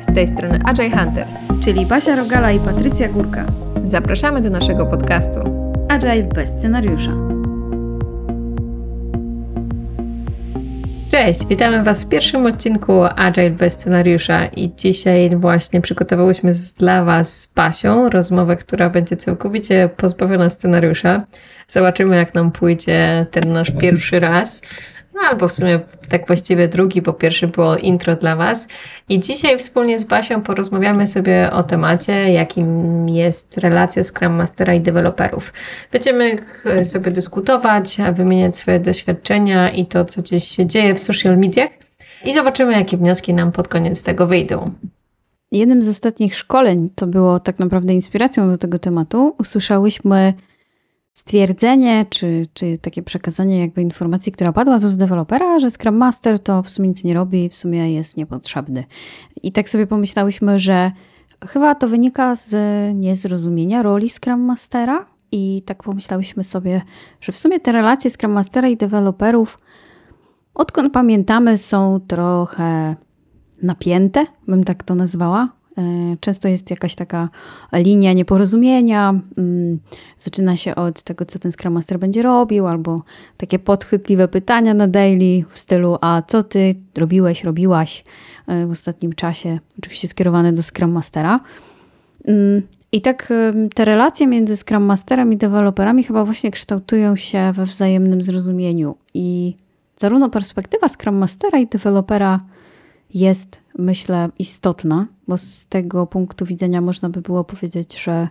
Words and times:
z 0.00 0.14
tej 0.14 0.28
strony 0.28 0.58
Agile 0.64 0.90
Hunters, 0.90 1.36
czyli 1.64 1.86
Basia 1.86 2.16
Rogala 2.16 2.52
i 2.52 2.60
Patrycja 2.60 3.08
Górka. 3.08 3.46
Zapraszamy 3.84 4.40
do 4.40 4.50
naszego 4.50 4.86
podcastu 4.86 5.40
Agile 5.88 6.22
bez 6.22 6.50
scenariusza. 6.50 7.12
Cześć, 11.10 11.46
witamy 11.46 11.82
Was 11.82 12.04
w 12.04 12.08
pierwszym 12.08 12.46
odcinku 12.46 12.92
Agile 13.16 13.50
bez 13.50 13.72
scenariusza 13.72 14.46
i 14.46 14.70
dzisiaj 14.76 15.30
właśnie 15.36 15.80
przygotowałyśmy 15.80 16.52
dla 16.78 17.04
Was 17.04 17.40
z 17.40 17.46
Basią 17.46 18.10
rozmowę, 18.10 18.56
która 18.56 18.90
będzie 18.90 19.16
całkowicie 19.16 19.88
pozbawiona 19.96 20.50
scenariusza. 20.50 21.22
Zobaczymy 21.68 22.16
jak 22.16 22.34
nam 22.34 22.52
pójdzie 22.52 23.26
ten 23.30 23.52
nasz 23.52 23.70
pierwszy 23.70 24.20
raz. 24.20 24.62
No, 25.14 25.20
albo 25.28 25.48
w 25.48 25.52
sumie 25.52 25.80
tak 26.08 26.26
właściwie 26.26 26.68
drugi, 26.68 27.02
bo 27.02 27.12
pierwszy 27.12 27.48
było 27.48 27.76
intro 27.76 28.16
dla 28.16 28.36
Was. 28.36 28.68
I 29.08 29.20
dzisiaj 29.20 29.58
wspólnie 29.58 29.98
z 29.98 30.04
Basią 30.04 30.42
porozmawiamy 30.42 31.06
sobie 31.06 31.50
o 31.52 31.62
temacie, 31.62 32.12
jakim 32.12 33.08
jest 33.08 33.58
relacja 33.58 34.04
Scrum 34.04 34.32
Mastera 34.32 34.74
i 34.74 34.80
deweloperów. 34.80 35.52
Będziemy 35.92 36.36
sobie 36.84 37.10
dyskutować, 37.10 37.96
wymieniać 38.12 38.56
swoje 38.56 38.80
doświadczenia 38.80 39.70
i 39.70 39.86
to, 39.86 40.04
co 40.04 40.22
gdzieś 40.22 40.44
się 40.44 40.66
dzieje 40.66 40.94
w 40.94 41.00
social 41.00 41.38
mediach 41.38 41.70
i 42.24 42.32
zobaczymy, 42.32 42.72
jakie 42.72 42.96
wnioski 42.96 43.34
nam 43.34 43.52
pod 43.52 43.68
koniec 43.68 44.02
tego 44.02 44.26
wyjdą. 44.26 44.70
Jednym 45.52 45.82
z 45.82 45.88
ostatnich 45.88 46.36
szkoleń, 46.36 46.90
to 46.94 47.06
było 47.06 47.40
tak 47.40 47.58
naprawdę 47.58 47.92
inspiracją 47.92 48.50
do 48.50 48.58
tego 48.58 48.78
tematu, 48.78 49.34
usłyszałyśmy 49.38 50.34
stwierdzenie, 51.20 52.06
czy, 52.10 52.46
czy 52.54 52.78
takie 52.78 53.02
przekazanie 53.02 53.60
jakby 53.60 53.82
informacji, 53.82 54.32
która 54.32 54.52
padła 54.52 54.78
z 54.78 54.84
ust 54.84 54.98
dewelopera, 54.98 55.58
że 55.58 55.70
Scrum 55.70 55.96
Master 55.96 56.38
to 56.38 56.62
w 56.62 56.70
sumie 56.70 56.88
nic 56.88 57.04
nie 57.04 57.14
robi 57.14 57.48
w 57.48 57.56
sumie 57.56 57.94
jest 57.94 58.16
niepotrzebny. 58.16 58.84
I 59.42 59.52
tak 59.52 59.68
sobie 59.68 59.86
pomyślałyśmy, 59.86 60.58
że 60.58 60.92
chyba 61.48 61.74
to 61.74 61.88
wynika 61.88 62.36
z 62.36 62.54
niezrozumienia 62.96 63.82
roli 63.82 64.08
Scrum 64.08 64.40
Mastera 64.40 65.06
i 65.32 65.62
tak 65.66 65.82
pomyślałyśmy 65.82 66.44
sobie, 66.44 66.82
że 67.20 67.32
w 67.32 67.38
sumie 67.38 67.60
te 67.60 67.72
relacje 67.72 68.10
Scrum 68.10 68.32
Mastera 68.32 68.68
i 68.68 68.76
deweloperów 68.76 69.58
odkąd 70.54 70.92
pamiętamy 70.92 71.58
są 71.58 72.00
trochę 72.08 72.96
napięte, 73.62 74.26
bym 74.48 74.64
tak 74.64 74.82
to 74.82 74.94
nazwała. 74.94 75.59
E, 75.80 76.16
często 76.20 76.48
jest 76.48 76.70
jakaś 76.70 76.94
taka 76.94 77.28
linia 77.72 78.12
nieporozumienia, 78.12 79.20
mm, 79.38 79.78
zaczyna 80.18 80.56
się 80.56 80.74
od 80.74 81.02
tego, 81.02 81.24
co 81.24 81.38
ten 81.38 81.52
Scrum 81.52 81.74
Master 81.74 81.98
będzie 81.98 82.22
robił, 82.22 82.66
albo 82.66 83.02
takie 83.36 83.58
podchwytliwe 83.58 84.28
pytania 84.28 84.74
na 84.74 84.88
daily 84.88 85.44
w 85.48 85.58
stylu, 85.58 85.98
a 86.00 86.22
co 86.26 86.42
ty 86.42 86.74
robiłeś, 86.98 87.44
robiłaś 87.44 88.04
e, 88.46 88.66
w 88.66 88.70
ostatnim 88.70 89.12
czasie, 89.12 89.58
oczywiście 89.78 90.08
skierowane 90.08 90.52
do 90.52 90.62
Scrum 90.62 90.90
Mastera. 90.90 91.40
Mm, 92.24 92.62
I 92.92 93.00
tak 93.00 93.32
te 93.74 93.84
relacje 93.84 94.26
między 94.26 94.56
Scrum 94.56 94.82
Masterem 94.82 95.32
i 95.32 95.36
deweloperami 95.36 96.04
chyba 96.04 96.24
właśnie 96.24 96.50
kształtują 96.50 97.16
się 97.16 97.52
we 97.54 97.64
wzajemnym 97.64 98.22
zrozumieniu 98.22 98.96
i 99.14 99.56
zarówno 99.96 100.30
perspektywa 100.30 100.88
Scrum 100.88 101.14
Mastera 101.14 101.58
i 101.58 101.66
dewelopera 101.66 102.40
jest, 103.14 103.60
myślę, 103.78 104.28
istotna, 104.38 105.06
bo 105.30 105.38
z 105.38 105.66
tego 105.66 106.06
punktu 106.06 106.46
widzenia 106.46 106.80
można 106.80 107.08
by 107.08 107.20
było 107.20 107.44
powiedzieć, 107.44 108.02
że 108.02 108.28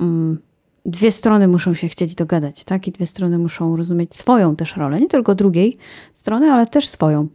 um, 0.00 0.38
dwie 0.86 1.12
strony 1.12 1.48
muszą 1.48 1.74
się 1.74 1.88
chcieć 1.88 2.14
dogadać, 2.14 2.64
tak? 2.64 2.88
I 2.88 2.92
dwie 2.92 3.06
strony 3.06 3.38
muszą 3.38 3.76
rozumieć 3.76 4.16
swoją 4.16 4.56
też 4.56 4.76
rolę, 4.76 5.00
nie 5.00 5.08
tylko 5.08 5.34
drugiej 5.34 5.76
strony, 6.12 6.52
ale 6.52 6.66
też 6.66 6.88
swoją. 6.88 7.28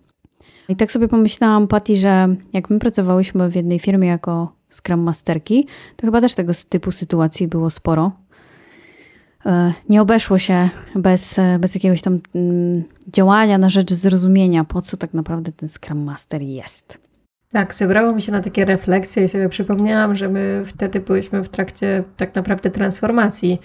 I 0.69 0.75
tak 0.75 0.91
sobie 0.91 1.07
pomyślałam, 1.07 1.67
Patty, 1.67 1.95
że 1.95 2.35
jak 2.53 2.69
my 2.69 2.79
pracowałyśmy 2.79 3.49
w 3.49 3.55
jednej 3.55 3.79
firmie 3.79 4.07
jako 4.07 4.55
Scrum 4.69 4.99
Masterki, 4.99 5.67
to 5.95 6.07
chyba 6.07 6.21
też 6.21 6.35
tego 6.35 6.53
typu 6.69 6.91
sytuacji 6.91 7.47
było 7.47 7.69
sporo. 7.69 8.11
E, 9.45 9.73
nie 9.89 10.01
obeszło 10.01 10.37
się 10.37 10.69
bez, 10.95 11.39
bez 11.59 11.75
jakiegoś 11.75 12.01
tam 12.01 12.19
mm, 12.35 12.83
działania 13.07 13.57
na 13.57 13.69
rzecz 13.69 13.93
zrozumienia, 13.93 14.63
po 14.63 14.81
co 14.81 14.97
tak 14.97 15.13
naprawdę 15.13 15.51
ten 15.51 15.69
Scrum 15.69 16.03
Master 16.03 16.41
jest. 16.41 17.12
Tak, 17.53 17.73
zebrało 17.73 18.13
mi 18.13 18.21
się 18.21 18.31
na 18.31 18.41
takie 18.41 18.65
refleksje 18.65 19.23
i 19.23 19.27
sobie 19.27 19.49
przypomniałam, 19.49 20.15
że 20.15 20.29
my 20.29 20.63
wtedy 20.65 20.99
byliśmy 20.99 21.43
w 21.43 21.49
trakcie 21.49 22.03
tak 22.17 22.35
naprawdę 22.35 22.69
transformacji 22.69 23.61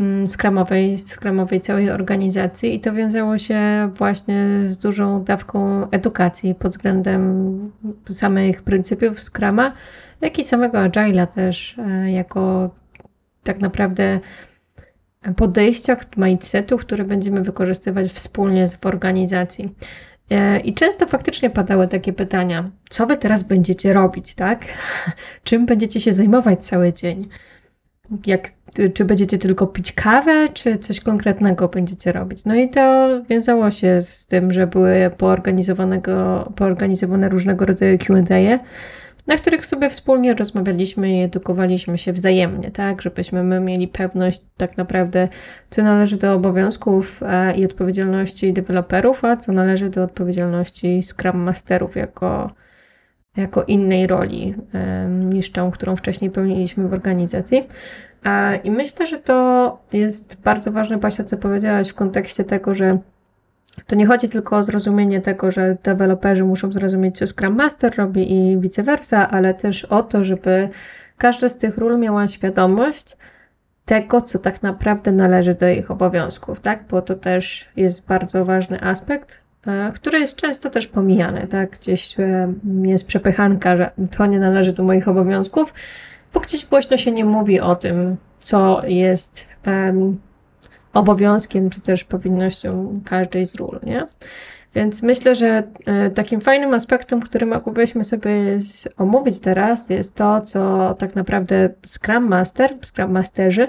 mm, 0.00 0.28
skramowej, 0.28 0.98
skramowej 0.98 1.60
całej 1.60 1.90
organizacji 1.90 2.74
i 2.74 2.80
to 2.80 2.92
wiązało 2.92 3.38
się 3.38 3.90
właśnie 3.94 4.46
z 4.68 4.78
dużą 4.78 5.24
dawką 5.24 5.90
edukacji 5.90 6.54
pod 6.54 6.70
względem 6.70 7.72
samych 8.12 8.62
pryncypiów 8.62 9.20
Scrama, 9.20 9.72
jak 10.20 10.38
i 10.38 10.44
samego 10.44 10.78
Agile'a 10.78 11.26
też 11.26 11.78
e, 11.78 12.10
jako 12.12 12.70
tak 13.42 13.60
naprawdę 13.60 14.20
podejścia, 15.36 15.96
mindsetów, 16.16 16.80
które 16.80 17.04
będziemy 17.04 17.42
wykorzystywać 17.42 18.12
wspólnie 18.12 18.68
w 18.68 18.86
organizacji. 18.86 19.74
E, 20.30 20.60
I 20.60 20.74
często 20.74 21.06
faktycznie 21.06 21.50
padały 21.50 21.88
takie 21.88 22.12
pytania: 22.12 22.70
co 22.90 23.06
wy 23.06 23.16
teraz 23.16 23.42
będziecie 23.42 23.92
robić, 23.92 24.34
tak? 24.34 24.64
Czym 25.44 25.66
będziecie 25.66 26.00
się 26.00 26.12
zajmować 26.12 26.64
cały 26.64 26.92
dzień? 26.92 27.28
Jak, 28.26 28.48
czy 28.94 29.04
będziecie 29.04 29.38
tylko 29.38 29.66
pić 29.66 29.92
kawę, 29.92 30.48
czy 30.54 30.78
coś 30.78 31.00
konkretnego 31.00 31.68
będziecie 31.68 32.12
robić? 32.12 32.44
No 32.44 32.54
i 32.54 32.70
to 32.70 33.08
wiązało 33.28 33.70
się 33.70 34.02
z 34.02 34.26
tym, 34.26 34.52
że 34.52 34.66
były 34.66 35.10
poorganizowane 36.56 37.28
różnego 37.28 37.66
rodzaju 37.66 37.98
QA 37.98 38.58
na 39.26 39.36
których 39.36 39.66
sobie 39.66 39.90
wspólnie 39.90 40.34
rozmawialiśmy 40.34 41.18
i 41.18 41.22
edukowaliśmy 41.22 41.98
się 41.98 42.12
wzajemnie, 42.12 42.70
tak, 42.70 43.02
żebyśmy 43.02 43.42
my 43.42 43.60
mieli 43.60 43.88
pewność 43.88 44.42
tak 44.56 44.76
naprawdę, 44.76 45.28
co 45.70 45.82
należy 45.82 46.16
do 46.16 46.34
obowiązków 46.34 47.22
e, 47.22 47.56
i 47.56 47.64
odpowiedzialności 47.64 48.52
deweloperów, 48.52 49.24
a 49.24 49.36
co 49.36 49.52
należy 49.52 49.90
do 49.90 50.02
odpowiedzialności 50.02 51.02
Scrum 51.02 51.36
Masterów 51.36 51.96
jako, 51.96 52.50
jako 53.36 53.62
innej 53.62 54.06
roli 54.06 54.54
niż 55.08 55.52
tą, 55.52 55.70
którą 55.70 55.96
wcześniej 55.96 56.30
pełniliśmy 56.30 56.88
w 56.88 56.92
organizacji. 56.92 57.66
I 58.64 58.70
myślę, 58.70 59.06
że 59.06 59.18
to 59.18 59.78
jest 59.92 60.42
bardzo 60.42 60.72
ważne, 60.72 60.98
Basia, 60.98 61.24
co 61.24 61.36
powiedziałaś 61.36 61.88
w 61.88 61.94
kontekście 61.94 62.44
tego, 62.44 62.74
że 62.74 62.98
to 63.86 63.96
nie 63.96 64.06
chodzi 64.06 64.28
tylko 64.28 64.56
o 64.56 64.62
zrozumienie 64.62 65.20
tego, 65.20 65.50
że 65.50 65.76
deweloperzy 65.82 66.44
muszą 66.44 66.72
zrozumieć, 66.72 67.18
co 67.18 67.26
Scrum 67.26 67.54
Master 67.54 67.96
robi 67.96 68.32
i 68.32 68.58
vice 68.58 68.82
versa, 68.82 69.30
ale 69.30 69.54
też 69.54 69.84
o 69.84 70.02
to, 70.02 70.24
żeby 70.24 70.68
każda 71.18 71.48
z 71.48 71.56
tych 71.56 71.78
ról 71.78 71.98
miała 71.98 72.28
świadomość 72.28 73.16
tego, 73.84 74.20
co 74.20 74.38
tak 74.38 74.62
naprawdę 74.62 75.12
należy 75.12 75.54
do 75.54 75.68
ich 75.68 75.90
obowiązków, 75.90 76.60
tak? 76.60 76.84
Bo 76.90 77.02
to 77.02 77.14
też 77.14 77.68
jest 77.76 78.06
bardzo 78.06 78.44
ważny 78.44 78.82
aspekt, 78.82 79.44
e, 79.66 79.92
który 79.94 80.18
jest 80.18 80.36
często 80.36 80.70
też 80.70 80.86
pomijany, 80.86 81.46
tak? 81.46 81.70
Gdzieś 81.70 82.20
e, 82.20 82.52
jest 82.82 83.06
przepychanka, 83.06 83.76
że 83.76 83.90
to 84.16 84.26
nie 84.26 84.38
należy 84.38 84.72
do 84.72 84.82
moich 84.82 85.08
obowiązków, 85.08 85.74
bo 86.34 86.40
gdzieś 86.40 86.66
głośno 86.66 86.96
się 86.96 87.12
nie 87.12 87.24
mówi 87.24 87.60
o 87.60 87.74
tym, 87.76 88.16
co 88.40 88.82
jest 88.86 89.46
um, 89.66 90.18
obowiązkiem 90.92 91.70
czy 91.70 91.80
też 91.80 92.04
powinnością 92.04 93.00
każdej 93.04 93.46
z 93.46 93.54
ról, 93.54 93.80
nie? 93.82 94.06
Więc 94.74 95.02
myślę, 95.02 95.34
że 95.34 95.62
e, 95.86 96.10
takim 96.10 96.40
fajnym 96.40 96.74
aspektem, 96.74 97.20
który 97.20 97.46
mogłybyśmy 97.46 98.04
sobie 98.04 98.58
omówić 98.96 99.40
teraz, 99.40 99.90
jest 99.90 100.14
to, 100.14 100.40
co 100.40 100.94
tak 100.94 101.16
naprawdę 101.16 101.70
Scrum 101.86 102.28
Master, 102.28 102.74
Scrum 102.82 103.12
Masterzy 103.12 103.68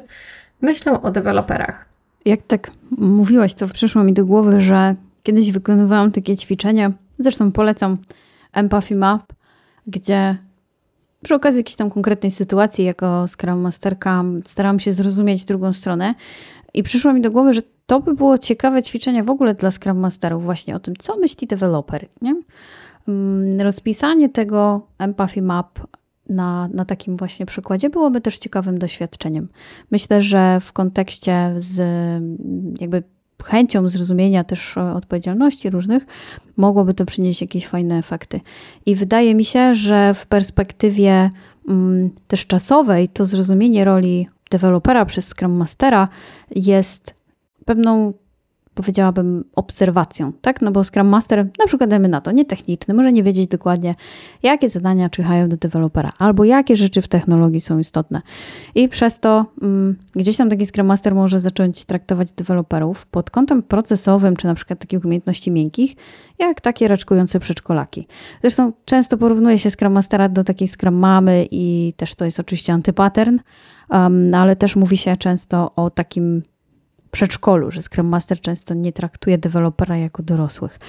myślą 0.62 1.02
o 1.02 1.12
deweloperach. 1.12 1.86
Jak 2.26 2.42
tak 2.42 2.72
mówiłaś, 2.98 3.54
to 3.54 3.68
przyszło 3.68 4.04
mi 4.04 4.14
do 4.14 4.26
głowy, 4.26 4.62
że 4.62 4.96
kiedyś 5.24 5.52
wykonywałam 5.52 6.12
takie 6.12 6.38
ćwiczenia, 6.38 6.92
zresztą 7.20 7.52
polecam 7.52 7.98
Empathy 8.54 8.98
Map, 8.98 9.34
gdzie 9.88 10.38
przy 11.24 11.36
okazji 11.36 11.60
jakiejś 11.60 11.76
tam 11.76 11.90
konkretnej 11.90 12.32
sytuacji 12.32 12.86
jako 12.86 13.26
Scrum 13.28 13.60
Masterka 13.60 14.24
staram 14.46 14.80
się 14.80 14.94
zrozumieć 14.94 15.46
drugą 15.46 15.74
stronę 15.74 16.16
i 16.74 16.84
przyszło 16.84 17.14
mi 17.14 17.22
do 17.22 17.32
głowy, 17.32 17.54
że 17.54 17.62
to 17.86 18.00
by 18.00 18.14
było 18.14 18.38
ciekawe 18.38 18.84
ćwiczenie 18.84 19.24
w 19.24 19.30
ogóle 19.30 19.54
dla 19.54 19.72
Scrum 19.72 20.00
Masterów, 20.00 20.44
właśnie 20.44 20.76
o 20.76 20.80
tym, 20.80 20.96
co 21.00 21.18
myśli 21.18 21.48
deweloper. 21.48 22.08
Nie? 22.22 22.36
Mm, 23.08 23.62
rozpisanie 23.62 24.30
tego 24.30 24.88
Empathy 24.98 25.42
Map 25.42 25.80
na, 26.30 26.70
na 26.74 26.86
takim 26.86 27.18
właśnie 27.18 27.46
przykładzie 27.46 27.90
byłoby 27.90 28.22
też 28.22 28.40
ciekawym 28.40 28.80
doświadczeniem. 28.80 29.48
Myślę, 29.92 30.22
że 30.22 30.60
w 30.62 30.74
kontekście 30.74 31.54
z 31.58 31.82
jakby 32.80 33.04
chęcią 33.44 33.88
zrozumienia 33.88 34.44
też 34.44 34.78
odpowiedzialności 34.78 35.70
różnych, 35.70 36.06
mogłoby 36.58 36.94
to 36.94 37.06
przynieść 37.06 37.42
jakieś 37.42 37.68
fajne 37.68 37.98
efekty. 37.98 38.40
I 38.86 38.96
wydaje 38.96 39.36
mi 39.36 39.46
się, 39.46 39.76
że 39.76 40.14
w 40.14 40.28
perspektywie 40.28 41.30
mm, 41.70 42.10
też 42.28 42.48
czasowej 42.48 43.10
to 43.10 43.26
zrozumienie 43.26 43.86
roli 43.86 44.28
dewelopera 44.52 45.06
przez 45.06 45.28
Scrum 45.28 45.52
Mastera 45.52 46.08
jest 46.52 47.16
pewną 47.66 48.14
powiedziałabym, 48.74 49.44
obserwacją, 49.56 50.32
tak? 50.42 50.62
No 50.62 50.72
bo 50.72 50.84
Scrum 50.84 51.08
Master, 51.08 51.48
na 51.60 51.66
przykład 51.68 51.90
dajmy 51.90 52.08
na 52.08 52.22
to, 52.22 52.32
nie 52.32 52.46
techniczny, 52.46 52.94
może 52.94 53.12
nie 53.14 53.24
wiedzieć 53.24 53.48
dokładnie, 53.48 53.96
jakie 54.44 54.70
zadania 54.70 55.10
czyhają 55.10 55.50
do 55.50 55.58
dewelopera, 55.58 56.12
albo 56.18 56.44
jakie 56.44 56.76
rzeczy 56.76 57.02
w 57.02 57.08
technologii 57.08 57.62
są 57.62 57.80
istotne. 57.80 58.22
I 58.76 58.90
przez 58.90 59.20
to 59.20 59.46
mm, 59.62 59.98
gdzieś 60.16 60.38
tam 60.38 60.50
taki 60.50 60.66
Scrum 60.66 60.88
Master 60.88 61.16
może 61.16 61.40
zacząć 61.40 61.86
traktować 61.86 62.32
deweloperów 62.32 63.08
pod 63.08 63.30
kątem 63.30 63.64
procesowym, 63.64 64.36
czy 64.36 64.48
na 64.48 64.56
przykład 64.56 64.80
takich 64.80 65.06
umiejętności 65.06 65.52
miękkich, 65.52 65.96
jak 66.40 66.62
takie 66.62 66.88
raczkujące 66.88 67.40
przedszkolaki. 67.40 68.06
Zresztą 68.42 68.72
często 68.86 69.18
porównuje 69.18 69.58
się 69.60 69.72
Scrum 69.72 69.94
Mastera 69.94 70.30
do 70.30 70.44
takiej 70.44 70.68
Scrum 70.68 70.96
Mamy 70.96 71.48
i 71.52 71.94
też 71.98 72.16
to 72.16 72.26
jest 72.26 72.40
oczywiście 72.40 72.74
antypattern, 72.74 73.40
um, 73.90 74.34
ale 74.34 74.56
też 74.56 74.76
mówi 74.76 74.98
się 74.98 75.18
często 75.18 75.72
o 75.76 75.90
takim 75.90 76.42
przedszkolu, 77.12 77.72
że 77.72 77.82
Scrum 77.82 78.08
Master 78.08 78.42
często 78.42 78.74
nie 78.74 78.94
traktuje 78.94 79.38
dewelopera 79.38 79.98
jako 79.98 80.24
dorosłych. 80.24 80.80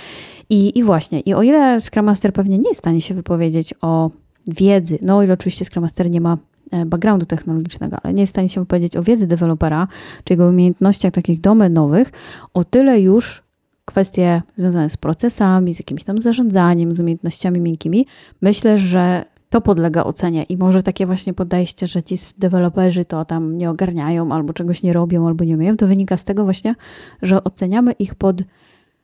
I, 0.50 0.78
I 0.78 0.82
właśnie, 0.82 1.20
i 1.20 1.34
o 1.34 1.42
ile 1.42 1.80
Scrum 1.80 2.06
Master 2.06 2.32
pewnie 2.32 2.58
nie 2.58 2.68
jest 2.68 2.80
w 2.80 2.84
stanie 2.84 3.00
się 3.00 3.14
wypowiedzieć 3.14 3.74
o 3.80 4.10
wiedzy, 4.48 4.98
no 5.02 5.16
o 5.16 5.22
ile 5.22 5.34
oczywiście 5.34 5.64
Scrum 5.64 5.82
Master 5.82 6.10
nie 6.10 6.20
ma 6.20 6.38
e, 6.70 6.86
backgroundu 6.86 7.26
technologicznego, 7.26 7.96
ale 8.02 8.14
nie 8.14 8.22
jest 8.22 8.30
w 8.30 8.34
stanie 8.34 8.48
się 8.48 8.60
wypowiedzieć 8.60 8.96
o 8.96 9.02
wiedzy 9.02 9.26
dewelopera, 9.26 9.88
czy 10.24 10.32
jego 10.32 10.48
umiejętnościach 10.48 11.12
takich 11.12 11.40
domenowych, 11.40 12.12
o 12.54 12.64
tyle 12.64 13.00
już 13.00 13.42
kwestie 13.84 14.42
związane 14.56 14.90
z 14.90 14.96
procesami, 14.96 15.74
z 15.74 15.78
jakimś 15.78 16.04
tam 16.04 16.20
zarządzaniem, 16.20 16.94
z 16.94 17.00
umiejętnościami 17.00 17.60
miękkimi, 17.60 18.06
myślę, 18.42 18.78
że 18.78 19.24
to 19.52 19.60
podlega 19.60 20.04
ocenie. 20.04 20.42
I 20.42 20.56
może 20.56 20.82
takie 20.82 21.06
właśnie 21.06 21.34
podejście, 21.34 21.86
że 21.86 22.02
ci 22.02 22.16
deweloperzy 22.38 23.04
to 23.04 23.24
tam 23.24 23.58
nie 23.58 23.70
ogarniają, 23.70 24.32
albo 24.32 24.52
czegoś 24.52 24.82
nie 24.82 24.92
robią, 24.92 25.26
albo 25.26 25.44
nie 25.44 25.54
umieją, 25.54 25.76
to 25.76 25.86
wynika 25.86 26.16
z 26.16 26.24
tego 26.24 26.44
właśnie, 26.44 26.74
że 27.22 27.44
oceniamy 27.44 27.92
ich 27.92 28.14
pod 28.14 28.42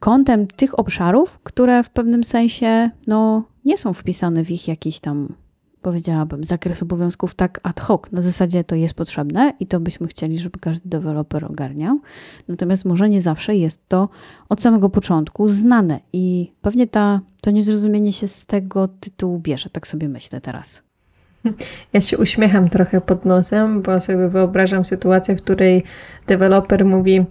kątem 0.01 0.47
tych 0.47 0.79
obszarów, 0.79 1.39
które 1.43 1.83
w 1.83 1.91
pewnym 1.91 2.25
sensie 2.25 2.91
no, 3.07 3.43
nie 3.65 3.77
są 3.77 3.93
wpisane 3.93 4.45
w 4.45 4.51
ich 4.51 4.69
jakiś 4.69 5.01
tam 5.01 5.35
powiedziałabym, 5.83 6.45
zakres 6.45 6.83
obowiązków 6.83 7.35
tak 7.35 7.61
ad 7.63 7.81
hoc. 7.81 8.03
Na 8.13 8.21
zasadzie 8.21 8.65
to 8.65 8.75
jest 8.75 8.95
potrzebne 8.95 9.53
i 9.61 9.67
to 9.67 9.81
byśmy 9.81 10.07
chcieli, 10.07 10.39
żeby 10.39 10.59
każdy 10.59 10.89
deweloper 10.89 11.45
ogarniał. 11.45 12.01
Natomiast 12.49 12.85
może 12.85 13.09
nie 13.09 13.21
zawsze 13.21 13.57
jest 13.57 13.89
to 13.89 14.09
od 14.49 14.63
samego 14.63 14.91
początku 14.91 15.49
znane 15.49 16.01
i 16.13 16.53
pewnie 16.63 16.87
ta, 16.87 17.21
to 17.41 17.51
niezrozumienie 17.51 18.13
się 18.13 18.29
z 18.29 18.47
tego 18.47 18.89
tytułu 18.89 19.39
bierze, 19.39 19.71
tak 19.71 19.87
sobie 19.89 20.09
myślę 20.09 20.41
teraz. 20.41 20.83
Ja 21.93 22.01
się 22.01 22.19
uśmiecham 22.19 22.69
trochę 22.69 23.01
pod 23.01 23.25
nosem, 23.25 23.83
bo 23.83 24.01
sobie 24.01 24.29
wyobrażam 24.29 24.85
sytuację, 24.85 25.37
w 25.37 25.43
której 25.43 25.85
deweloper 26.27 26.85
mówi: 26.85 27.25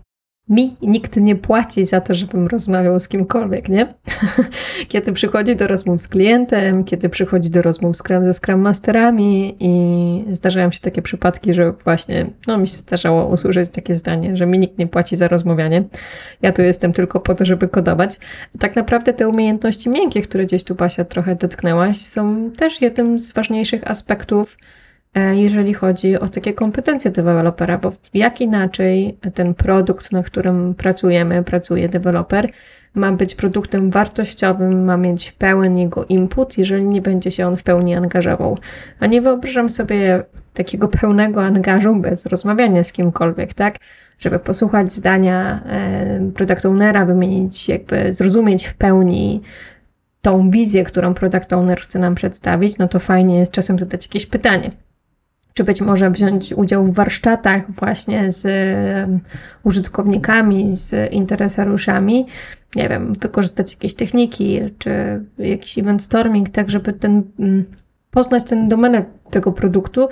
mi 0.50 0.76
nikt 0.82 1.18
nie 1.18 1.36
płaci 1.36 1.86
za 1.86 2.02
to, 2.02 2.16
żebym 2.16 2.48
rozmawiał 2.48 3.00
z 3.00 3.08
kimkolwiek, 3.08 3.70
nie? 3.70 3.94
kiedy 4.92 5.14
przychodzi 5.14 5.56
do 5.56 5.68
rozmów 5.68 6.02
z 6.02 6.08
klientem, 6.08 6.84
kiedy 6.84 7.10
przychodzi 7.10 7.50
do 7.50 7.62
rozmów 7.62 7.96
ze 8.22 8.34
Scrum 8.34 8.62
Masterami 8.62 9.56
i 9.60 10.34
zdarzają 10.34 10.72
się 10.72 10.80
takie 10.80 11.02
przypadki, 11.02 11.54
że 11.54 11.74
właśnie, 11.84 12.26
no 12.48 12.58
mi 12.58 12.68
się 12.68 12.76
zdarzało 12.76 13.28
usłyszeć 13.28 13.70
takie 13.70 13.96
zdanie, 13.96 14.38
że 14.38 14.46
mi 14.46 14.60
nikt 14.60 14.78
nie 14.78 14.88
płaci 14.88 15.16
za 15.16 15.28
rozmawianie. 15.28 15.84
Ja 16.42 16.52
tu 16.52 16.62
jestem 16.62 16.94
tylko 16.94 17.20
po 17.20 17.36
to, 17.36 17.46
żeby 17.46 17.68
kodować. 17.68 18.20
Tak 18.60 18.76
naprawdę 18.76 19.14
te 19.14 19.28
umiejętności 19.28 19.90
miękkie, 19.90 20.22
które 20.22 20.46
gdzieś 20.46 20.64
tu 20.64 20.76
Basia 20.76 21.06
trochę 21.06 21.36
dotknęłaś, 21.36 21.98
są 21.98 22.52
też 22.52 22.82
jednym 22.82 23.20
z 23.20 23.32
ważniejszych 23.32 23.92
aspektów 23.92 24.58
jeżeli 25.34 25.74
chodzi 25.74 26.20
o 26.20 26.28
takie 26.28 26.54
kompetencje 26.54 27.12
dewelopera, 27.12 27.78
bo 27.78 27.92
jak 28.14 28.42
inaczej 28.42 29.18
ten 29.34 29.54
produkt, 29.54 30.12
na 30.12 30.24
którym 30.24 30.76
pracujemy, 30.76 31.44
pracuje 31.44 31.90
deweloper, 31.90 32.52
ma 32.94 33.12
być 33.12 33.36
produktem 33.36 33.92
wartościowym, 33.92 34.86
ma 34.86 34.98
mieć 34.98 35.32
pełen 35.32 35.78
jego 35.78 36.06
input, 36.06 36.58
jeżeli 36.58 36.84
nie 36.84 37.02
będzie 37.02 37.32
się 37.32 37.48
on 37.48 37.58
w 37.58 37.64
pełni 37.64 37.96
angażował. 37.96 38.58
A 39.00 39.08
nie 39.08 39.22
wyobrażam 39.22 39.70
sobie 39.70 40.24
takiego 40.54 40.88
pełnego 40.88 41.44
angażu 41.44 41.96
bez 41.96 42.26
rozmawiania 42.26 42.84
z 42.84 42.92
kimkolwiek, 42.92 43.54
tak? 43.54 43.76
Żeby 44.20 44.40
posłuchać 44.40 44.94
zdania 44.94 45.64
e, 45.66 46.32
product 46.36 46.66
ownera, 46.66 47.06
wymienić, 47.06 47.70
jakby 47.70 48.14
zrozumieć 48.14 48.68
w 48.68 48.74
pełni 48.74 49.42
tą 50.22 50.50
wizję, 50.50 50.84
którą 50.84 51.14
product 51.14 51.54
owner 51.54 51.82
chce 51.82 52.00
nam 52.00 52.16
przedstawić, 52.16 52.78
no 52.78 52.88
to 52.88 53.00
fajnie 53.00 53.40
jest 53.40 53.52
czasem 53.52 53.80
zadać 53.80 54.06
jakieś 54.06 54.26
pytanie 54.26 54.72
czy 55.58 55.64
być 55.64 55.82
może 55.82 56.12
wziąć 56.12 56.54
udział 56.54 56.86
w 56.86 56.96
warsztatach 56.96 57.72
właśnie 57.72 58.32
z 58.32 58.48
użytkownikami, 59.64 60.76
z 60.76 61.14
interesariuszami, 61.14 62.26
nie 62.76 62.90
wiem, 62.90 63.14
wykorzystać 63.14 63.74
jakieś 63.74 63.94
techniki, 63.94 64.60
czy 64.78 64.92
jakiś 65.38 65.78
event 65.78 66.04
storming, 66.04 66.50
tak 66.50 66.70
żeby 66.70 66.94
ten, 66.94 67.24
mm, 67.40 67.66
poznać 68.12 68.44
ten 68.44 68.70
domenę 68.70 69.06
tego 69.30 69.52
produktu 69.52 70.08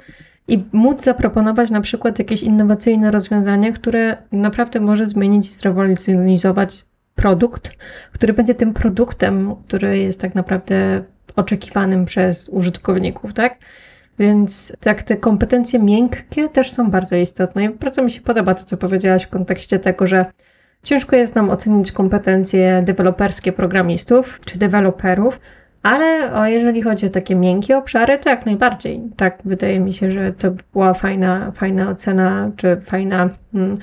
i 0.48 0.64
móc 0.72 1.04
zaproponować 1.04 1.72
na 1.72 1.82
przykład 1.82 2.20
jakieś 2.20 2.44
innowacyjne 2.44 3.12
rozwiązanie, 3.12 3.74
które 3.74 4.18
naprawdę 4.32 4.80
może 4.80 5.08
zmienić 5.08 5.52
i 5.52 5.54
zrewolucjonizować 5.54 6.86
produkt, 7.16 7.70
który 8.12 8.34
będzie 8.34 8.56
tym 8.56 8.74
produktem, 8.74 9.56
który 9.68 9.98
jest 9.98 10.22
tak 10.22 10.36
naprawdę 10.36 11.04
oczekiwanym 11.36 12.06
przez 12.06 12.50
użytkowników, 12.50 13.34
tak? 13.34 13.58
Więc 14.20 14.78
tak, 14.80 15.04
te 15.04 15.18
kompetencje 15.18 15.80
miękkie 15.80 16.50
też 16.50 16.72
są 16.72 16.90
bardzo 16.90 17.16
istotne. 17.16 17.64
I 17.66 17.70
bardzo 17.70 18.04
mi 18.04 18.12
się 18.12 18.22
podoba 18.22 18.54
to, 18.54 18.64
co 18.64 18.78
powiedziałaś 18.78 19.24
w 19.24 19.30
kontekście 19.30 19.80
tego, 19.80 20.08
że 20.08 20.26
ciężko 20.84 21.16
jest 21.16 21.36
nam 21.36 21.50
ocenić 21.50 21.92
kompetencje 21.92 22.84
deweloperskie 22.86 23.52
programistów 23.52 24.40
czy 24.46 24.60
deweloperów, 24.60 25.40
ale 25.84 26.34
o, 26.34 26.46
jeżeli 26.46 26.82
chodzi 26.82 27.06
o 27.06 27.10
takie 27.10 27.36
miękkie 27.36 27.78
obszary, 27.78 28.18
to 28.18 28.30
jak 28.30 28.46
najbardziej. 28.46 29.02
Tak, 29.18 29.40
wydaje 29.46 29.80
mi 29.80 29.94
się, 29.94 30.12
że 30.12 30.34
to 30.34 30.52
była 30.74 30.94
fajna, 30.94 31.52
fajna 31.52 31.90
ocena, 31.90 32.52
czy 32.56 32.78
fajna, 32.82 33.30
hmm, 33.52 33.78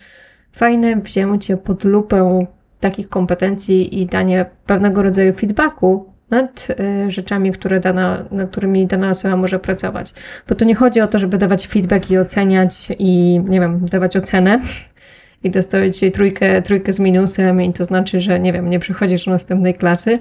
fajne 0.52 0.96
wzięcie 0.96 1.56
pod 1.56 1.84
lupę 1.84 2.46
takich 2.80 3.08
kompetencji 3.08 4.00
i 4.00 4.06
danie 4.06 4.46
pewnego 4.66 5.02
rodzaju 5.02 5.32
feedbacku 5.32 6.11
nad 6.32 6.68
y, 7.06 7.10
rzeczami, 7.10 7.52
które 7.52 7.80
dana, 7.80 8.24
nad 8.30 8.50
którymi 8.50 8.86
dana 8.86 9.10
osoba 9.10 9.36
może 9.36 9.58
pracować. 9.58 10.14
Bo 10.48 10.54
tu 10.54 10.64
nie 10.64 10.74
chodzi 10.74 11.00
o 11.00 11.08
to, 11.08 11.18
żeby 11.18 11.38
dawać 11.38 11.66
feedback 11.66 12.10
i 12.10 12.18
oceniać 12.18 12.88
i, 12.98 13.40
nie 13.48 13.60
wiem, 13.60 13.86
dawać 13.86 14.16
ocenę 14.16 14.60
i 15.44 15.50
dostawać 15.50 15.94
dzisiaj 15.94 16.12
trójkę, 16.12 16.62
trójkę 16.62 16.92
z 16.92 17.00
minusem 17.00 17.62
i 17.62 17.72
to 17.72 17.84
znaczy, 17.84 18.20
że, 18.20 18.40
nie 18.40 18.52
wiem, 18.52 18.70
nie 18.70 18.78
przychodzisz 18.78 19.24
do 19.24 19.30
następnej 19.30 19.74
klasy, 19.74 20.18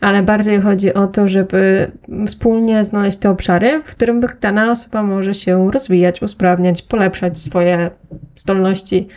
ale 0.00 0.22
bardziej 0.22 0.60
chodzi 0.60 0.94
o 0.94 1.06
to, 1.06 1.28
żeby 1.28 1.90
wspólnie 2.26 2.84
znaleźć 2.84 3.18
te 3.18 3.30
obszary, 3.30 3.82
w 3.82 3.90
którym 3.90 4.20
dana 4.40 4.70
osoba 4.70 5.02
może 5.02 5.34
się 5.34 5.70
rozwijać, 5.70 6.22
usprawniać, 6.22 6.82
polepszać 6.82 7.38
swoje 7.38 7.90
zdolności. 8.36 9.08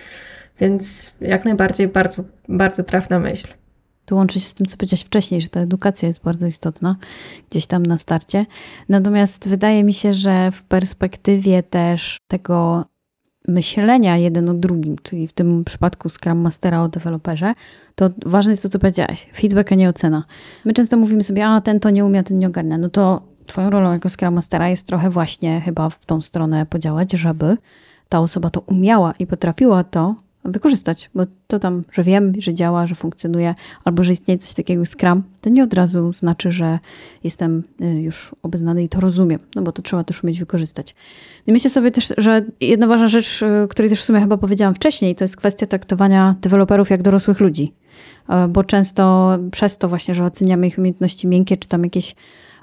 Więc 0.60 1.14
jak 1.22 1.46
najbardziej 1.46 1.88
bardzo, 1.88 2.24
bardzo 2.50 2.84
trafna 2.84 3.20
myśl. 3.20 3.48
Tu 4.06 4.16
łączy 4.16 4.40
się 4.40 4.48
z 4.50 4.54
tym, 4.54 4.66
co 4.66 4.78
powiedziałeś 4.78 5.02
wcześniej, 5.02 5.42
że 5.42 5.48
ta 5.48 5.60
edukacja 5.60 6.08
jest 6.08 6.22
bardzo 6.22 6.48
istotna 6.48 6.96
gdzieś 7.50 7.66
tam 7.66 7.86
na 7.86 7.98
starcie. 7.98 8.46
Natomiast 8.90 9.50
wydaje 9.50 9.84
mi 9.84 9.94
się, 9.94 10.14
że 10.14 10.52
w 10.52 10.64
perspektywie 10.64 11.64
też 11.64 12.18
tego 12.28 12.86
myślenia 13.48 14.18
jeden 14.18 14.50
o 14.50 14.54
drugim, 14.54 14.96
czyli 15.04 15.28
w 15.28 15.34
tym 15.34 15.64
przypadku 15.64 16.10
Scrum 16.10 16.38
Mastera 16.38 16.84
o 16.84 16.90
deweloperze, 16.90 17.54
to 17.96 18.10
ważne 18.26 18.52
jest 18.52 18.64
to, 18.64 18.70
co 18.70 18.80
powiedziałaś. 18.80 19.28
Feedback, 19.36 19.72
a 19.72 19.76
nie 19.76 19.90
ocena. 19.90 20.24
My 20.66 20.74
często 20.74 20.98
mówimy 20.98 21.24
sobie, 21.24 21.46
a 21.46 21.62
ten 21.62 21.80
to 21.80 21.90
nie 21.90 22.06
umie, 22.06 22.24
ten 22.24 22.40
nie 22.40 22.48
ogarnia. 22.48 22.78
No 22.78 22.90
to 22.90 23.22
twoją 23.46 23.70
rolą 23.70 23.92
jako 23.92 24.10
Scrum 24.10 24.34
Mastera 24.34 24.70
jest 24.70 24.88
trochę 24.88 25.10
właśnie 25.10 25.62
chyba 25.62 25.90
w 25.90 26.06
tą 26.06 26.22
stronę 26.22 26.66
podziałać, 26.66 27.12
żeby 27.12 27.58
ta 28.10 28.20
osoba 28.20 28.50
to 28.50 28.60
umiała 28.60 29.14
i 29.20 29.28
potrafiła 29.28 29.84
to 29.84 30.16
wykorzystać, 30.46 31.10
bo 31.16 31.24
to 31.48 31.60
tam, 31.60 31.82
że 31.92 32.04
wiem, 32.04 32.34
że 32.38 32.54
działa, 32.54 32.88
że 32.88 32.96
funkcjonuje, 32.96 33.56
albo 33.84 34.04
że 34.04 34.12
istnieje 34.12 34.38
coś 34.38 34.54
takiego 34.54 34.86
Scrum, 34.86 35.24
to 35.42 35.50
nie 35.50 35.64
od 35.64 35.74
razu 35.74 36.12
znaczy, 36.12 36.52
że 36.52 36.80
jestem 37.24 37.64
y, 37.82 38.02
już 38.02 38.36
obeznany 38.44 38.84
i 38.84 38.90
to 38.90 39.00
rozumiem, 39.00 39.40
no 39.56 39.62
bo 39.62 39.72
to 39.72 39.82
trzeba 39.82 40.04
też 40.04 40.24
umieć 40.24 40.40
wykorzystać. 40.40 40.96
I 41.48 41.52
myślę 41.52 41.70
sobie 41.70 41.92
też, 41.92 42.14
że 42.18 42.46
jedna 42.62 42.88
ważna 42.88 43.08
rzecz, 43.08 43.42
y, 43.42 43.68
której 43.70 43.90
też 43.90 44.02
w 44.02 44.04
sumie 44.04 44.20
chyba 44.20 44.38
powiedziałam 44.38 44.76
wcześniej, 44.76 45.16
to 45.16 45.24
jest 45.24 45.38
kwestia 45.38 45.66
traktowania 45.66 46.36
deweloperów 46.42 46.90
jak 46.90 47.02
dorosłych 47.02 47.40
ludzi, 47.40 47.74
y, 48.30 48.48
bo 48.48 48.64
często 48.64 49.38
przez 49.52 49.78
to 49.78 49.90
właśnie, 49.90 50.16
że 50.16 50.26
oceniamy 50.26 50.68
ich 50.68 50.78
umiejętności 50.78 51.28
miękkie, 51.28 51.58
czy 51.58 51.68
tam 51.68 51.84
jakieś 51.84 52.16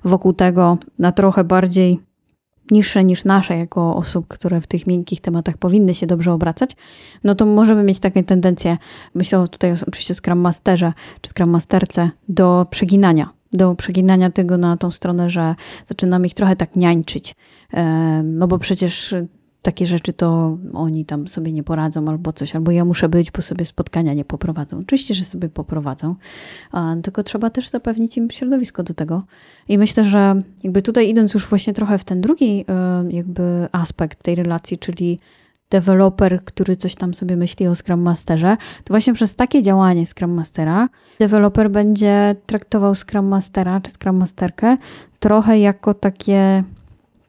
wokół 0.05 0.33
tego 0.33 0.79
na 0.99 1.13
trochę 1.13 1.45
bardziej 1.45 2.10
niższe 2.71 3.05
niż 3.05 3.25
nasze, 3.25 3.57
jako 3.57 3.97
osób, 3.97 4.29
które 4.29 4.61
w 4.61 4.67
tych 4.67 4.87
miękkich 4.87 5.21
tematach 5.21 5.57
powinny 5.57 5.95
się 5.95 6.07
dobrze 6.07 6.33
obracać, 6.33 6.71
no 7.25 7.35
to 7.35 7.47
możemy 7.47 7.83
mieć 7.83 8.01
takie 8.01 8.25
tendencje, 8.25 8.77
myślę 9.15 9.49
tutaj 9.49 9.73
oczywiście 9.87 10.15
o 10.15 10.17
Scrum 10.17 10.39
Masterze 10.39 10.93
czy 11.21 11.31
Scrum 11.31 11.51
Masterce, 11.51 12.11
do 12.29 12.67
przeginania. 12.71 13.31
Do 13.53 13.75
przeginania 13.75 14.31
tego 14.31 14.57
na 14.57 14.77
tą 14.77 14.91
stronę, 14.91 15.29
że 15.29 15.55
zaczynamy 15.87 16.27
ich 16.27 16.35
trochę 16.35 16.57
tak 16.57 16.77
niańczyć. 16.77 17.35
No 18.25 18.47
bo 18.49 18.59
przecież 18.59 19.15
takie 19.63 19.87
rzeczy 19.87 20.13
to 20.13 20.59
oni 20.73 21.05
tam 21.05 21.29
sobie 21.29 21.53
nie 21.53 21.63
poradzą 21.63 22.09
albo 22.09 22.33
coś, 22.33 22.57
albo 22.57 22.71
ja 22.71 22.85
muszę 22.85 23.09
być, 23.09 23.31
bo 23.31 23.43
sobie 23.43 23.65
spotkania 23.65 24.15
nie 24.15 24.25
poprowadzą. 24.25 24.79
Oczywiście, 24.79 25.15
że 25.15 25.25
sobie 25.25 25.49
poprowadzą, 25.49 26.15
tylko 27.03 27.23
trzeba 27.23 27.51
też 27.51 27.69
zapewnić 27.69 28.17
im 28.17 28.31
środowisko 28.31 28.83
do 28.83 28.95
tego. 28.95 29.23
I 29.69 29.79
myślę, 29.79 30.05
że 30.05 30.35
jakby 30.65 30.83
tutaj 30.83 31.09
idąc 31.09 31.35
już 31.35 31.47
właśnie 31.47 31.73
trochę 31.73 31.99
w 31.99 32.05
ten 32.05 32.21
drugi 32.21 32.65
jakby 33.09 33.69
aspekt 33.73 34.23
tej 34.23 34.35
relacji, 34.35 34.79
czyli 34.79 35.19
deweloper, 35.71 36.45
który 36.45 36.77
coś 36.77 36.95
tam 36.95 37.15
sobie 37.15 37.37
myśli 37.37 37.67
o 37.67 37.75
Scrum 37.75 38.03
Masterze, 38.03 38.57
to 38.85 38.93
właśnie 38.95 39.15
przez 39.15 39.37
takie 39.37 39.63
działanie 39.63 40.07
Scrum 40.07 40.31
Mastera 40.31 40.89
deweloper 41.19 41.71
będzie 41.71 42.37
traktował 42.47 42.95
Scrum 42.95 43.27
Mastera 43.27 43.81
czy 43.81 43.91
Scrum 43.91 44.17
Masterkę 44.17 44.77
trochę 45.21 45.59
jako 45.59 45.95
takie, 45.95 46.65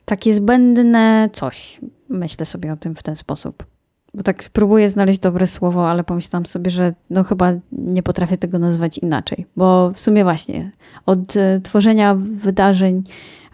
takie 0.05 0.33
zbędne 0.33 1.29
coś. 1.33 1.79
Myślę 2.11 2.45
sobie 2.45 2.73
o 2.73 2.77
tym 2.77 2.95
w 2.95 3.03
ten 3.03 3.15
sposób. 3.15 3.65
Bo 4.13 4.23
tak 4.23 4.43
spróbuję 4.43 4.89
znaleźć 4.89 5.19
dobre 5.19 5.47
słowo, 5.47 5.89
ale 5.89 6.03
pomyślałam 6.03 6.45
sobie, 6.45 6.71
że 6.71 6.93
no 7.09 7.23
chyba 7.23 7.53
nie 7.71 8.03
potrafię 8.03 8.37
tego 8.37 8.59
nazwać 8.59 8.97
inaczej. 8.97 9.45
Bo 9.55 9.91
w 9.91 9.99
sumie 9.99 10.23
właśnie 10.23 10.71
od 11.05 11.37
e, 11.37 11.59
tworzenia 11.63 12.15
wydarzeń 12.15 13.03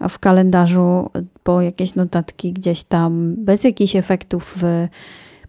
w 0.10 0.20
kalendarzu, 0.20 1.10
po 1.44 1.62
jakieś 1.62 1.96
notatki 1.96 2.54
gdzieś 2.54 2.84
tam, 2.84 3.36
bez 3.38 3.64
jakichś 3.64 3.96
efektów 3.96 4.58
w 4.62 4.88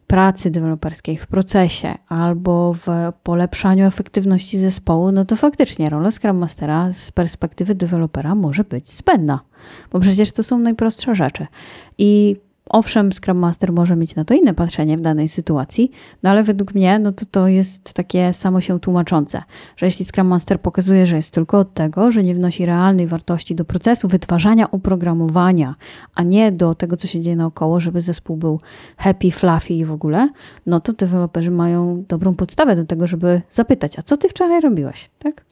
pracy 0.07 0.51
deweloperskiej, 0.51 1.17
w 1.17 1.27
procesie 1.27 1.95
albo 2.09 2.75
w 2.75 2.87
polepszaniu 3.23 3.87
efektywności 3.87 4.59
zespołu, 4.59 5.13
no 5.13 5.25
to 5.25 5.37
faktycznie 5.37 5.91
rola 5.91 6.11
Scrum 6.11 6.39
Mastera 6.39 6.93
z 6.93 7.13
perspektywy 7.13 7.75
dewelopera 7.75 8.35
może 8.35 8.65
być 8.65 8.93
zbędna, 8.93 9.41
bo 9.93 10.01
przecież 10.01 10.33
to 10.33 10.43
są 10.43 10.59
najprostsze 10.59 11.15
rzeczy. 11.15 11.47
I 11.99 12.37
Owszem, 12.69 13.13
Scrum 13.13 13.39
Master 13.39 13.73
może 13.73 13.97
mieć 13.97 14.15
na 14.15 14.25
to 14.25 14.35
inne 14.35 14.55
patrzenie 14.55 14.97
w 14.97 15.01
danej 15.01 15.29
sytuacji, 15.29 15.91
no 16.23 16.31
ale 16.31 16.43
według 16.43 16.75
mnie 16.75 16.99
no 16.99 17.13
to, 17.13 17.27
to 17.31 17.49
jest 17.49 17.95
takie 17.95 18.33
samo 18.33 18.61
się 18.61 18.81
tłumaczące, 18.81 19.43
że 19.77 19.87
jeśli 19.87 20.05
Scrum 20.05 20.27
Master 20.27 20.61
pokazuje, 20.61 21.07
że 21.07 21.17
jest 21.17 21.35
tylko 21.35 21.59
od 21.59 21.75
tego, 21.75 22.11
że 22.11 22.23
nie 22.23 22.35
wnosi 22.35 22.67
realnej 22.67 23.07
wartości 23.07 23.55
do 23.55 23.65
procesu 23.65 24.09
wytwarzania 24.09 24.71
oprogramowania, 24.71 25.75
a 26.15 26.23
nie 26.23 26.53
do 26.53 26.75
tego, 26.75 26.97
co 26.97 27.07
się 27.07 27.21
dzieje 27.21 27.37
naokoło, 27.37 27.81
żeby 27.81 28.01
zespół 28.01 28.37
był 28.37 28.61
happy, 28.97 29.31
fluffy 29.31 29.75
i 29.75 29.85
w 29.85 29.93
ogóle, 29.93 30.29
no 30.67 30.81
to 30.81 30.93
deweloperzy 30.93 31.51
mają 31.51 32.05
dobrą 32.09 32.35
podstawę 32.35 32.77
do 32.77 32.85
tego, 32.85 33.07
żeby 33.07 33.43
zapytać, 33.51 33.99
a 33.99 34.03
co 34.03 34.17
ty 34.17 34.29
wczoraj 34.29 34.61
robiłeś, 34.61 35.11
tak? 35.19 35.48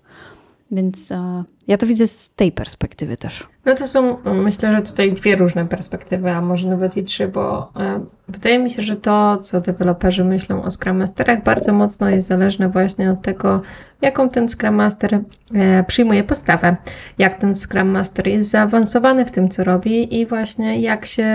Więc 0.71 1.11
uh, 1.11 1.45
ja 1.67 1.77
to 1.77 1.87
widzę 1.87 2.07
z 2.07 2.31
tej 2.31 2.53
perspektywy 2.53 3.17
też. 3.17 3.47
No 3.65 3.75
to 3.75 3.89
są, 3.89 4.17
myślę, 4.25 4.73
że 4.73 4.83
tutaj 4.83 5.13
dwie 5.13 5.37
różne 5.37 5.67
perspektywy, 5.67 6.31
a 6.31 6.41
może 6.41 6.69
nawet 6.69 6.97
i 6.97 7.05
trzy, 7.05 7.29
bo 7.29 7.73
e, 7.77 8.01
wydaje 8.29 8.59
mi 8.59 8.71
się, 8.71 8.83
że 8.83 8.97
to, 8.97 9.37
co 9.37 9.61
deweloperzy 9.61 10.25
myślą 10.25 10.63
o 10.63 10.71
Scrum 10.71 10.97
Masterach, 10.97 11.43
bardzo 11.43 11.73
mocno 11.73 12.11
jest 12.11 12.29
zależne 12.29 12.69
właśnie 12.69 13.11
od 13.11 13.23
tego, 13.23 13.63
jaką 14.01 14.29
ten 14.29 14.49
Scrum 14.49 14.75
Master 14.75 15.21
e, 15.55 15.85
przyjmuje 15.85 16.25
postawę, 16.25 16.77
jak 17.19 17.41
ten 17.41 17.55
Scrum 17.55 17.89
Master 17.89 18.27
jest 18.27 18.51
zaawansowany 18.51 19.25
w 19.25 19.31
tym, 19.31 19.49
co 19.49 19.65
robi 19.65 20.21
i 20.21 20.27
właśnie 20.27 20.81
jak 20.81 21.07
się 21.07 21.27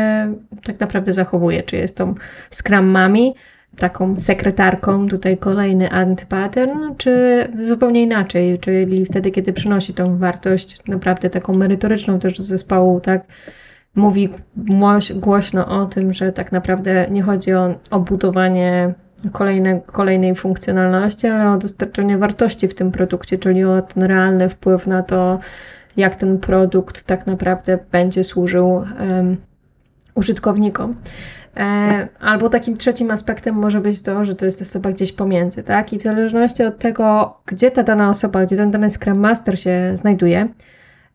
tak 0.64 0.80
naprawdę 0.80 1.14
zachowuje, 1.14 1.64
czy 1.64 1.78
jest 1.78 1.98
tą 1.98 2.16
Scrum 2.52 2.86
Mami, 2.86 3.36
taką 3.78 4.16
sekretarką, 4.16 5.08
tutaj 5.08 5.38
kolejny 5.38 5.92
antypattern, 5.92 6.96
czy 6.98 7.48
zupełnie 7.68 8.04
inaczej, 8.04 8.60
czyli 8.60 9.06
wtedy, 9.06 9.32
kiedy 9.32 9.54
przynosi 9.54 9.94
tą 9.94 10.18
wartość 10.18 10.88
naprawdę 10.88 11.30
taką 11.30 11.54
merytoryczną 11.54 12.20
też 12.20 12.38
do 12.38 12.44
zespołu, 12.44 13.00
tak, 13.00 13.24
mówi 13.96 14.30
głośno 15.16 15.82
o 15.82 15.86
tym, 15.86 16.14
że 16.14 16.32
tak 16.32 16.52
naprawdę 16.52 17.08
nie 17.12 17.24
chodzi 17.24 17.54
o, 17.54 17.76
o 17.92 18.00
budowanie 18.00 18.94
kolejne, 19.32 19.82
kolejnej 19.82 20.36
funkcjonalności, 20.36 21.28
ale 21.28 21.52
o 21.52 21.58
dostarczenie 21.58 22.18
wartości 22.18 22.68
w 22.68 22.74
tym 22.74 22.92
produkcie, 22.92 23.38
czyli 23.38 23.64
o 23.64 23.82
ten 23.82 24.04
realny 24.04 24.50
wpływ 24.50 24.88
na 24.88 25.04
to, 25.04 25.40
jak 25.98 26.16
ten 26.16 26.38
produkt 26.38 27.04
tak 27.04 27.28
naprawdę 27.28 27.80
będzie 27.92 28.24
służył 28.24 28.70
um, 28.70 29.38
użytkownikom. 30.16 30.96
E, 31.58 32.08
albo 32.20 32.50
takim 32.50 32.78
trzecim 32.78 33.12
aspektem 33.12 33.56
może 33.56 33.82
być 33.82 34.02
to, 34.02 34.26
że 34.26 34.36
to 34.36 34.46
jest 34.46 34.62
osoba 34.62 34.92
gdzieś 34.92 35.12
pomiędzy, 35.12 35.64
tak? 35.64 35.94
I 35.94 36.00
w 36.00 36.04
zależności 36.04 36.64
od 36.64 36.80
tego, 36.80 37.38
gdzie 37.46 37.72
ta 37.72 37.84
dana 37.84 38.10
osoba, 38.10 38.46
gdzie 38.46 38.58
ten 38.58 38.72
dany 38.72 38.90
Scrum 38.90 39.20
Master 39.20 39.60
się 39.60 39.92
znajduje, 39.94 40.48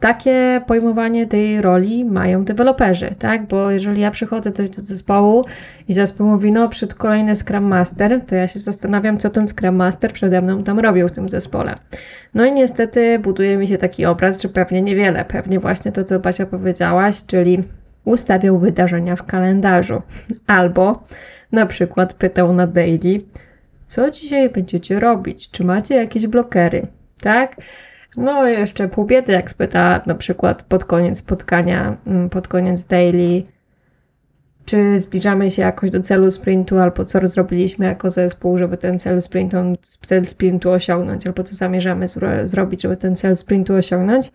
takie 0.00 0.60
pojmowanie 0.66 1.26
tej 1.26 1.62
roli 1.62 2.04
mają 2.04 2.44
deweloperzy, 2.44 3.14
tak? 3.18 3.46
Bo 3.46 3.70
jeżeli 3.70 4.00
ja 4.00 4.10
przychodzę 4.10 4.50
do, 4.50 4.62
do 4.62 4.82
zespołu 4.82 5.44
i 5.88 5.92
zespół 5.92 6.26
mówi, 6.26 6.52
no 6.52 6.68
przed 6.68 6.94
kolejny 6.94 7.36
Scrum 7.36 7.64
Master, 7.64 8.20
to 8.26 8.34
ja 8.34 8.48
się 8.48 8.58
zastanawiam, 8.58 9.18
co 9.18 9.30
ten 9.30 9.48
Scrum 9.48 9.76
Master 9.76 10.12
przede 10.12 10.42
mną 10.42 10.62
tam 10.62 10.78
robił 10.78 11.08
w 11.08 11.12
tym 11.12 11.28
zespole. 11.28 11.74
No 12.34 12.44
i 12.44 12.52
niestety 12.52 13.18
buduje 13.18 13.56
mi 13.56 13.68
się 13.68 13.78
taki 13.78 14.06
obraz, 14.06 14.42
że 14.42 14.48
pewnie 14.48 14.82
niewiele, 14.82 15.24
pewnie 15.24 15.60
właśnie 15.60 15.92
to, 15.92 16.04
co 16.04 16.20
Basia 16.20 16.46
powiedziałaś, 16.46 17.26
czyli 17.26 17.62
ustawiał 18.06 18.58
wydarzenia 18.58 19.16
w 19.16 19.26
kalendarzu. 19.26 20.02
Albo 20.46 21.04
na 21.52 21.66
przykład 21.66 22.14
pytał 22.14 22.52
na 22.52 22.66
daily, 22.66 23.20
co 23.86 24.10
dzisiaj 24.10 24.50
będziecie 24.50 25.00
robić? 25.00 25.50
Czy 25.50 25.64
macie 25.64 25.94
jakieś 25.94 26.26
blokery? 26.26 26.86
Tak? 27.20 27.56
No, 28.16 28.46
jeszcze 28.46 28.88
pół 28.88 29.04
biedy, 29.04 29.32
jak 29.32 29.50
spyta 29.50 30.02
na 30.06 30.14
przykład 30.14 30.62
pod 30.62 30.84
koniec 30.84 31.18
spotkania, 31.18 31.96
mm, 32.06 32.30
pod 32.30 32.48
koniec 32.48 32.84
daily, 32.84 33.42
czy 34.64 34.98
zbliżamy 34.98 35.50
się 35.50 35.62
jakoś 35.62 35.90
do 35.90 36.00
celu 36.00 36.30
sprintu, 36.30 36.78
albo 36.78 37.04
co 37.04 37.28
zrobiliśmy 37.28 37.86
jako 37.86 38.10
zespół, 38.10 38.58
żeby 38.58 38.76
ten 38.76 38.98
cel 38.98 39.22
sprintu, 39.22 39.56
cel 40.02 40.26
sprintu 40.26 40.70
osiągnąć, 40.70 41.26
albo 41.26 41.42
co 41.42 41.54
zamierzamy 41.54 42.08
zro 42.08 42.48
zrobić, 42.48 42.82
żeby 42.82 42.96
ten 42.96 43.16
cel 43.16 43.36
sprintu 43.36 43.74
osiągnąć. 43.74 44.32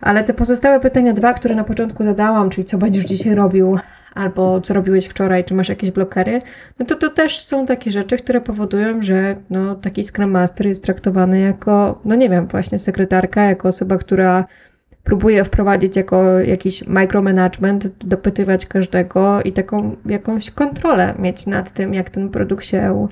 Ale 0.00 0.24
te 0.24 0.34
pozostałe 0.34 0.80
pytania 0.80 1.12
dwa, 1.12 1.34
które 1.34 1.54
na 1.54 1.64
początku 1.64 2.04
zadałam, 2.04 2.50
czyli 2.50 2.64
co 2.64 2.78
będziesz 2.78 3.04
dzisiaj 3.04 3.34
robił, 3.34 3.78
albo 4.14 4.60
co 4.60 4.74
robiłeś 4.74 5.06
wczoraj, 5.06 5.44
czy 5.44 5.54
masz 5.54 5.68
jakieś 5.68 5.90
blokery, 5.90 6.40
no 6.78 6.86
to 6.86 6.94
to 6.94 7.10
też 7.10 7.40
są 7.40 7.66
takie 7.66 7.90
rzeczy, 7.90 8.16
które 8.16 8.40
powodują, 8.40 9.02
że 9.02 9.36
no, 9.50 9.74
taki 9.74 10.04
Scrum 10.04 10.30
Master 10.30 10.66
jest 10.66 10.84
traktowany 10.84 11.40
jako, 11.40 12.00
no 12.04 12.14
nie 12.14 12.30
wiem, 12.30 12.46
właśnie 12.46 12.78
sekretarka, 12.78 13.44
jako 13.44 13.68
osoba, 13.68 13.98
która 13.98 14.44
próbuje 15.04 15.44
wprowadzić 15.44 15.96
jako 15.96 16.38
jakiś 16.38 16.86
micromanagement, 16.86 18.06
dopytywać 18.06 18.66
każdego 18.66 19.42
i 19.42 19.52
taką 19.52 19.96
jakąś 20.06 20.50
kontrolę 20.50 21.14
mieć 21.18 21.46
nad 21.46 21.72
tym, 21.72 21.94
jak 21.94 22.10
ten 22.10 22.28
produkt 22.28 22.64
się 22.64 23.08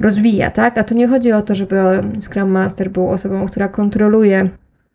rozwija, 0.00 0.50
tak? 0.50 0.78
A 0.78 0.84
tu 0.84 0.94
nie 0.94 1.08
chodzi 1.08 1.32
o 1.32 1.42
to, 1.42 1.54
żeby 1.54 1.76
Scrum 2.20 2.50
Master 2.50 2.90
był 2.90 3.10
osobą, 3.10 3.46
która 3.46 3.68
kontroluje 3.68 4.48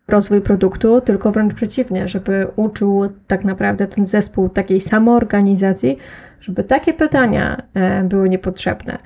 rozwój 0.08 0.40
produktu, 0.40 1.00
tylko 1.00 1.32
wręcz 1.32 1.54
przeciwnie, 1.54 2.08
żeby 2.08 2.46
uczył 2.56 3.08
tak 3.26 3.44
naprawdę 3.44 3.86
ten 3.86 4.06
zespół 4.06 4.48
takiej 4.48 4.80
samoorganizacji, 4.80 5.96
żeby 6.40 6.64
takie 6.64 6.94
pytania 6.94 7.62
e, 7.74 8.04
były 8.04 8.28
niepotrzebne. 8.28 8.98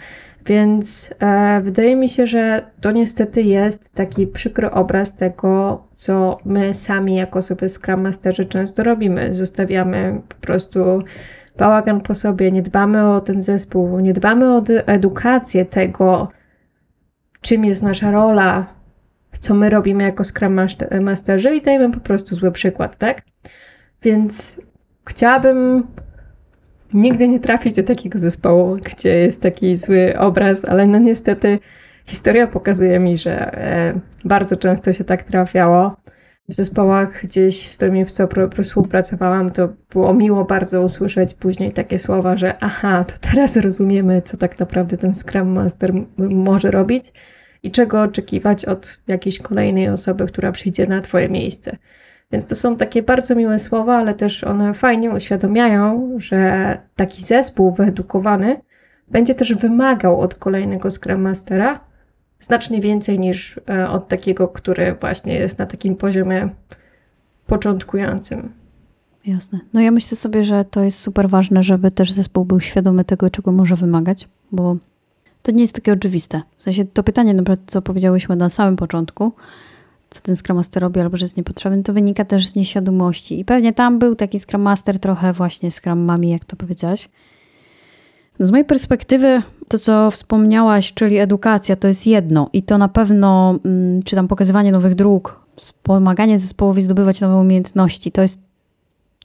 Więc 0.47 1.15
e, 1.21 1.61
wydaje 1.61 1.97
mi 1.97 2.09
się, 2.09 2.27
że 2.27 2.63
to 2.81 2.91
niestety 2.91 3.43
jest 3.43 3.95
taki 3.95 4.27
przykry 4.27 4.71
obraz 4.71 5.15
tego, 5.15 5.83
co 5.95 6.39
my 6.45 6.75
sami 6.75 7.15
jako 7.15 7.39
osoby 7.39 7.69
Scrum 7.69 8.01
Masterzy 8.01 8.45
często 8.45 8.83
robimy. 8.83 9.35
Zostawiamy 9.35 10.21
po 10.29 10.35
prostu 10.35 11.03
bałagan 11.59 12.01
po 12.01 12.15
sobie, 12.15 12.51
nie 12.51 12.63
dbamy 12.63 13.09
o 13.11 13.21
ten 13.21 13.43
zespół, 13.43 14.01
nie 14.01 14.13
dbamy 14.13 14.57
o 14.57 14.63
edukację 14.87 15.65
tego, 15.65 16.29
czym 17.41 17.65
jest 17.65 17.83
nasza 17.83 18.11
rola, 18.11 18.78
co 19.41 19.55
my 19.55 19.71
robimy 19.71 20.05
jako 20.05 20.25
Scrum 20.25 20.61
Masterzy 21.01 21.55
i 21.55 21.63
dajemy 21.63 21.95
po 21.95 22.01
prostu 22.01 22.35
zły 22.35 22.53
przykład, 22.53 22.99
tak? 22.99 23.23
Więc 24.03 24.61
chciałabym 25.09 25.87
nigdy 26.95 27.29
nie 27.29 27.41
trafić 27.41 27.75
do 27.75 27.83
takiego 27.83 28.19
zespołu, 28.19 28.77
gdzie 28.77 29.19
jest 29.19 29.43
taki 29.43 29.77
zły 29.77 30.19
obraz, 30.19 30.65
ale 30.65 30.87
no 30.87 30.99
niestety 30.99 31.59
historia 32.07 32.47
pokazuje 32.47 32.99
mi, 32.99 33.17
że 33.17 33.55
e, 33.55 34.01
bardzo 34.25 34.57
często 34.57 34.93
się 34.93 35.05
tak 35.05 35.23
trafiało. 35.23 35.97
W 36.49 36.55
zespołach 36.55 37.23
gdzieś, 37.23 37.71
z 37.71 37.77
którymi 37.77 38.05
współpracowałam, 38.63 39.51
to 39.51 39.69
było 39.91 40.15
miło 40.15 40.45
bardzo 40.45 40.83
usłyszeć 40.83 41.35
później 41.35 41.73
takie 41.73 41.99
słowa, 41.99 42.37
że 42.37 42.59
aha, 42.61 43.05
to 43.05 43.29
teraz 43.31 43.57
rozumiemy, 43.57 44.23
co 44.23 44.37
tak 44.37 44.59
naprawdę 44.59 44.97
ten 44.97 45.15
Scrum 45.15 45.49
Master 45.49 45.93
może 46.19 46.71
robić 46.71 47.13
i 47.63 47.71
czego 47.71 48.03
oczekiwać 48.03 48.65
od 48.65 49.01
jakiejś 49.09 49.39
kolejnej 49.39 49.89
osoby, 49.89 50.27
która 50.27 50.53
przyjdzie 50.53 50.87
na 50.87 51.01
Twoje 51.01 51.29
miejsce. 51.29 51.77
Więc 52.33 52.47
to 52.47 52.55
są 52.55 52.77
takie 52.77 53.03
bardzo 53.03 53.35
miłe 53.35 53.59
słowa, 53.59 53.97
ale 53.97 54.15
też 54.15 54.45
one 54.45 54.75
fajnie 54.75 55.11
uświadamiają, 55.11 56.15
że 56.19 56.79
taki 56.97 57.23
zespół 57.23 57.73
wyedukowany 57.73 58.61
będzie 59.09 59.35
też 59.35 59.55
wymagał 59.55 60.21
od 60.21 60.35
kolejnego 60.35 60.91
Scrum 60.91 61.21
Mastera 61.21 61.81
znacznie 62.41 62.81
więcej 62.81 63.19
niż 63.19 63.61
e, 63.71 63.89
od 63.89 64.09
takiego, 64.09 64.49
który 64.49 64.95
właśnie 65.01 65.35
jest 65.35 65.59
na 65.59 65.67
takim 65.67 65.97
poziomie 65.97 66.49
początkującym. 67.47 68.53
Jasne. 69.27 69.61
No 69.73 69.81
ja 69.81 69.91
myślę 69.91 70.17
sobie, 70.17 70.45
że 70.45 70.65
to 70.65 70.83
jest 70.83 71.01
super 71.01 71.29
ważne, 71.29 71.63
żeby 71.63 71.91
też 71.91 72.13
zespół 72.13 72.45
był 72.45 72.61
świadomy 72.61 73.05
tego, 73.05 73.31
czego 73.31 73.53
może 73.53 73.77
wymagać, 73.77 74.29
bo 74.53 74.77
to 75.43 75.53
nie 75.53 75.61
jest 75.61 75.75
takie 75.75 75.93
oczywiste. 75.93 76.43
W 76.59 76.63
sensie 76.63 76.85
to 76.85 77.03
pytanie, 77.03 77.35
na 77.35 77.43
przykład, 77.43 77.61
co 77.67 77.83
powiedziałyśmy 77.83 78.37
na 78.37 78.51
samym 78.51 78.77
początku, 78.77 79.33
co 80.11 80.21
ten 80.21 80.37
Scrum 80.37 80.57
Master 80.57 80.83
robi 80.83 81.01
albo 81.01 81.17
że 81.17 81.25
jest 81.25 81.37
niepotrzebny, 81.37 81.83
to 81.83 81.93
wynika 81.93 82.25
też 82.25 82.47
z 82.47 82.57
nieświadomości. 82.57 83.41
I 83.41 83.45
pewnie 83.45 83.73
tam 83.73 83.99
był 83.99 84.15
taki 84.15 84.41
Scrum 84.41 84.63
Master 84.63 84.99
trochę 84.99 85.33
właśnie 85.33 85.71
Scrum 85.71 85.99
Mami, 85.99 86.31
jak 86.31 86.45
to 86.45 86.57
powiedziałaś. 86.57 87.09
No 88.39 88.47
z 88.47 88.51
mojej 88.51 88.65
perspektywy 88.65 89.43
to, 89.69 89.79
co 89.79 90.11
wspomniałaś, 90.11 90.93
czyli 90.93 91.19
edukacja, 91.19 91.77
to 91.77 91.89
jest 91.89 92.07
jedno 92.07 92.51
i 92.53 92.63
to 92.63 92.79
na 92.79 92.89
pewno, 92.89 93.59
mm, 93.65 94.03
czy 94.03 94.17
tam 94.17 94.29
pokazywanie 94.29 94.73
nowych 94.73 94.95
dróg, 94.95 95.41
wspomaganie 95.57 96.39
zespołowi 96.39 96.83
zdobywać 96.83 97.21
nowe 97.21 97.37
umiejętności, 97.37 98.13
to 98.13 98.23
jest 98.23 98.48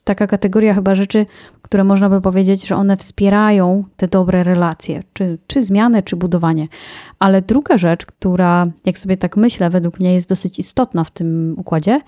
taka 0.04 0.28
kategoria 0.28 0.74
chyba 0.74 0.96
rzeczy, 0.96 1.26
które 1.62 1.84
można 1.84 2.10
by 2.10 2.22
powiedzieć, 2.22 2.68
że 2.68 2.76
one 2.76 2.98
wspierają 2.98 3.84
te 3.98 4.08
dobre 4.08 4.44
relacje, 4.44 5.04
czy, 5.14 5.38
czy 5.48 5.66
zmiany, 5.66 6.04
czy 6.04 6.16
budowanie. 6.16 6.68
Ale 7.20 7.42
druga 7.42 7.78
rzecz, 7.78 8.06
która, 8.06 8.66
jak 8.86 9.00
sobie 9.00 9.18
tak 9.18 9.38
myślę, 9.38 9.70
według 9.70 10.00
mnie 10.00 10.14
jest 10.14 10.30
dosyć 10.30 10.60
istotna 10.60 11.04
w 11.04 11.12
tym 11.12 11.56
układzie, 11.58 12.00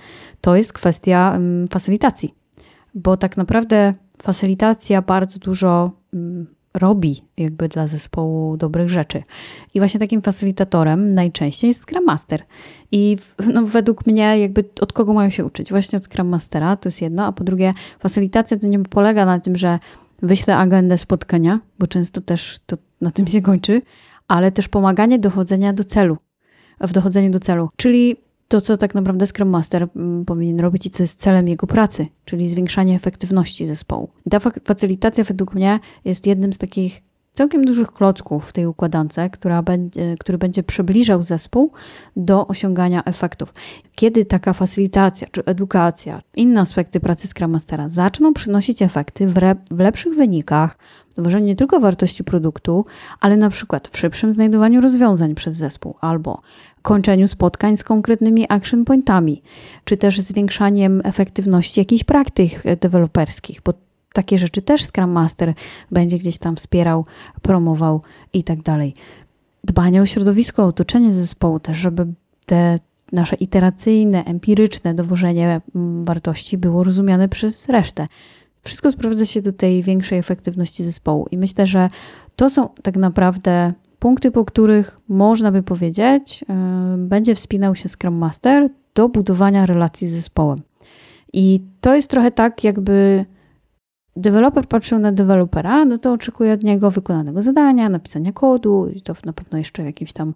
to 0.41 0.55
jest 0.55 0.73
kwestia 0.73 1.31
um, 1.33 1.67
facylitacji. 1.67 2.29
Bo 2.95 3.17
tak 3.17 3.37
naprawdę 3.37 3.93
facylitacja 4.21 5.01
bardzo 5.01 5.39
dużo 5.39 5.91
um, 6.13 6.54
robi 6.75 7.21
jakby 7.37 7.67
dla 7.67 7.87
zespołu 7.87 8.57
dobrych 8.57 8.89
rzeczy. 8.89 9.23
I 9.73 9.79
właśnie 9.79 9.99
takim 9.99 10.21
facylitatorem 10.21 11.13
najczęściej 11.13 11.67
jest 11.67 11.81
Scrum 11.81 12.05
Master. 12.05 12.43
I 12.91 13.17
no, 13.53 13.65
według 13.65 14.05
mnie 14.07 14.39
jakby 14.39 14.63
od 14.81 14.93
kogo 14.93 15.13
mają 15.13 15.29
się 15.29 15.45
uczyć? 15.45 15.69
Właśnie 15.69 15.97
od 15.97 16.05
Scrum 16.05 16.27
Mastera, 16.27 16.75
to 16.75 16.87
jest 16.87 17.01
jedno, 17.01 17.25
a 17.25 17.31
po 17.31 17.43
drugie 17.43 17.73
facylitacja 17.99 18.57
to 18.57 18.67
nie 18.67 18.79
polega 18.79 19.25
na 19.25 19.39
tym, 19.39 19.55
że 19.55 19.79
wyślę 20.21 20.57
agendę 20.57 20.97
spotkania, 20.97 21.59
bo 21.79 21.87
często 21.87 22.21
też 22.21 22.59
to 22.65 22.77
na 23.01 23.11
tym 23.11 23.27
się 23.27 23.41
kończy, 23.41 23.81
ale 24.27 24.51
też 24.51 24.67
pomaganie 24.67 25.19
dochodzenia 25.19 25.73
do 25.73 25.83
celu, 25.83 26.17
w 26.81 26.91
dochodzeniu 26.91 27.29
do 27.29 27.39
celu. 27.39 27.69
Czyli 27.75 28.15
to, 28.47 28.61
co 28.61 28.77
tak 28.77 28.95
naprawdę 28.95 29.27
Scrum 29.27 29.49
Master 29.49 29.87
mm, 29.95 30.25
powinien 30.25 30.59
robić 30.59 30.85
i 30.85 30.89
co 30.89 31.03
jest 31.03 31.21
celem 31.21 31.47
jego 31.47 31.67
pracy, 31.67 32.05
czyli 32.25 32.49
zwiększanie 32.49 32.95
efektywności 32.95 33.65
zespołu. 33.65 34.09
Ta 34.29 34.39
facylitacja 34.39 35.23
według 35.23 35.53
mnie 35.53 35.79
jest 36.05 36.27
jednym 36.27 36.53
z 36.53 36.57
takich 36.57 37.01
całkiem 37.35 37.65
dużych 37.65 37.91
klocków 37.91 38.49
w 38.49 38.53
tej 38.53 38.67
układance, 38.67 39.15
będzie, 39.65 40.15
który 40.19 40.37
będzie 40.37 40.63
przybliżał 40.63 41.21
zespół 41.21 41.71
do 42.15 42.47
osiągania 42.47 43.03
efektów. 43.03 43.53
Kiedy 43.95 44.25
taka 44.25 44.53
facylitacja, 44.53 45.27
czy 45.31 45.45
edukacja, 45.45 46.21
inne 46.35 46.61
aspekty 46.61 46.99
pracy 46.99 47.27
Scrum 47.27 47.51
Mastera 47.51 47.89
zaczną 47.89 48.33
przynosić 48.33 48.81
efekty 48.81 49.27
w, 49.27 49.37
re, 49.37 49.55
w 49.71 49.79
lepszych 49.79 50.15
wynikach, 50.15 50.77
dowożeniu 51.15 51.45
nie 51.45 51.55
tylko 51.55 51.79
wartości 51.79 52.23
produktu, 52.23 52.85
ale 53.21 53.37
na 53.37 53.49
przykład 53.49 53.87
w 53.87 53.97
szybszym 53.97 54.33
znajdowaniu 54.33 54.81
rozwiązań 54.81 55.35
przez 55.35 55.55
zespół 55.55 55.95
albo 56.01 56.41
kończeniu 56.81 57.27
spotkań 57.27 57.77
z 57.77 57.83
konkretnymi 57.83 58.45
action 58.49 58.85
pointami, 58.85 59.41
czy 59.83 59.97
też 59.97 60.21
zwiększaniem 60.21 61.01
efektywności 61.03 61.79
jakichś 61.79 62.03
praktyk 62.03 62.63
deweloperskich, 62.81 63.61
bo 63.65 63.73
takie 64.15 64.37
rzeczy 64.37 64.61
też 64.61 64.83
Scrum 64.85 65.11
Master 65.11 65.53
będzie 65.91 66.17
gdzieś 66.17 66.37
tam 66.37 66.55
wspierał, 66.55 67.05
promował 67.41 68.01
i 68.33 68.43
tak 68.43 68.61
dalej. 68.61 68.93
Dbanie 69.63 70.01
o 70.01 70.05
środowisko, 70.05 70.63
o 70.63 70.67
otoczenie 70.67 71.13
zespołu 71.13 71.59
też, 71.59 71.77
żeby 71.77 72.07
te 72.45 72.79
nasze 73.11 73.35
iteracyjne, 73.35 74.25
empiryczne 74.25 74.93
dowożenie 74.93 75.61
mm, 75.75 76.03
wartości 76.03 76.57
było 76.57 76.83
rozumiane 76.83 77.29
przez 77.29 77.69
resztę. 77.69 78.07
Wszystko 78.61 78.91
sprowadza 78.91 79.25
się 79.25 79.41
do 79.41 79.53
tej 79.53 79.83
większej 79.83 80.19
efektywności 80.19 80.83
zespołu 80.83 81.27
i 81.31 81.37
myślę, 81.37 81.67
że 81.67 81.87
to 82.35 82.49
są 82.49 82.69
tak 82.83 82.97
naprawdę 82.97 83.73
punkty, 83.99 84.31
po 84.31 84.45
których 84.45 84.97
można 85.07 85.51
by 85.51 85.63
powiedzieć, 85.63 86.45
yy, 86.49 86.97
będzie 86.97 87.35
wspinał 87.35 87.75
się 87.75 87.89
Scrum 87.89 88.15
Master 88.15 88.69
do 88.95 89.09
budowania 89.09 89.65
relacji 89.65 90.07
z 90.07 90.13
zespołem. 90.13 90.57
I 91.33 91.61
to 91.81 91.95
jest 91.95 92.09
trochę 92.09 92.31
tak, 92.31 92.63
jakby 92.63 93.25
deweloper 94.15 94.67
patrzył 94.67 94.99
na 94.99 95.11
dewelopera, 95.11 95.85
no 95.85 95.97
to 95.97 96.13
oczekuje 96.13 96.53
od 96.53 96.63
niego 96.63 96.91
wykonanego 96.91 97.41
zadania, 97.41 97.89
napisania 97.89 98.31
kodu 98.31 98.87
i 98.87 99.01
to 99.01 99.13
na 99.25 99.33
pewno 99.33 99.57
jeszcze 99.57 99.83
w 99.83 99.85
jakimś 99.85 100.13
tam 100.13 100.33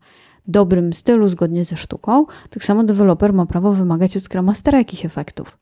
dobrym 0.48 0.94
stylu, 0.94 1.30
zgodnie 1.30 1.66
ze 1.66 1.76
sztuką. 1.76 2.26
Tak 2.50 2.64
samo 2.64 2.84
deweloper 2.84 3.34
ma 3.34 3.46
prawo 3.46 3.74
wymagać 3.74 4.18
od 4.18 4.24
Scrum 4.24 4.46
Mastera 4.46 4.78
jakichś 4.78 5.06
efektów. 5.06 5.58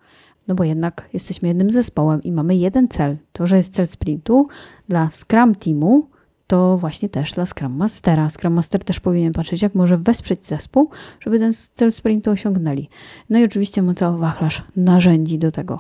No 0.47 0.55
bo 0.55 0.63
jednak 0.63 1.09
jesteśmy 1.13 1.47
jednym 1.47 1.71
zespołem 1.71 2.23
i 2.23 2.31
mamy 2.31 2.55
jeden 2.55 2.87
cel. 2.87 3.17
To, 3.31 3.47
że 3.47 3.57
jest 3.57 3.73
cel 3.73 3.87
sprintu 3.87 4.47
dla 4.89 5.09
Scrum 5.09 5.55
Teamu, 5.55 6.07
to 6.47 6.77
właśnie 6.77 7.09
też 7.09 7.33
dla 7.33 7.45
Scrum 7.45 7.75
Mastera. 7.75 8.29
Scrum 8.29 8.53
Master 8.53 8.83
też 8.83 8.99
powinien 8.99 9.33
patrzeć, 9.33 9.61
jak 9.61 9.75
może 9.75 9.97
wesprzeć 9.97 10.45
zespół, 10.45 10.89
żeby 11.19 11.39
ten 11.39 11.51
cel 11.73 11.91
sprintu 11.91 12.31
osiągnęli. 12.31 12.89
No 13.29 13.39
i 13.39 13.43
oczywiście 13.43 13.81
ma 13.81 13.93
cały 13.93 14.17
wachlarz 14.17 14.63
narzędzi 14.75 15.39
do 15.39 15.51
tego. 15.51 15.79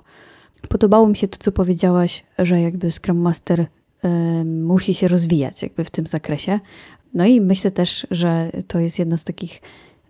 Podobało 0.69 1.07
mi 1.07 1.15
się 1.15 1.27
to, 1.27 1.37
co 1.39 1.51
powiedziałaś, 1.51 2.23
że 2.39 2.61
jakby 2.61 2.91
Scrum 2.91 3.17
Master 3.17 3.59
y, 3.59 3.67
musi 4.45 4.93
się 4.93 5.07
rozwijać 5.07 5.63
jakby 5.63 5.83
w 5.83 5.91
tym 5.91 6.07
zakresie. 6.07 6.59
No 7.13 7.25
i 7.25 7.41
myślę 7.41 7.71
też, 7.71 8.07
że 8.11 8.51
to 8.67 8.79
jest 8.79 8.99
jedna 8.99 9.17
z 9.17 9.23
takich 9.23 9.61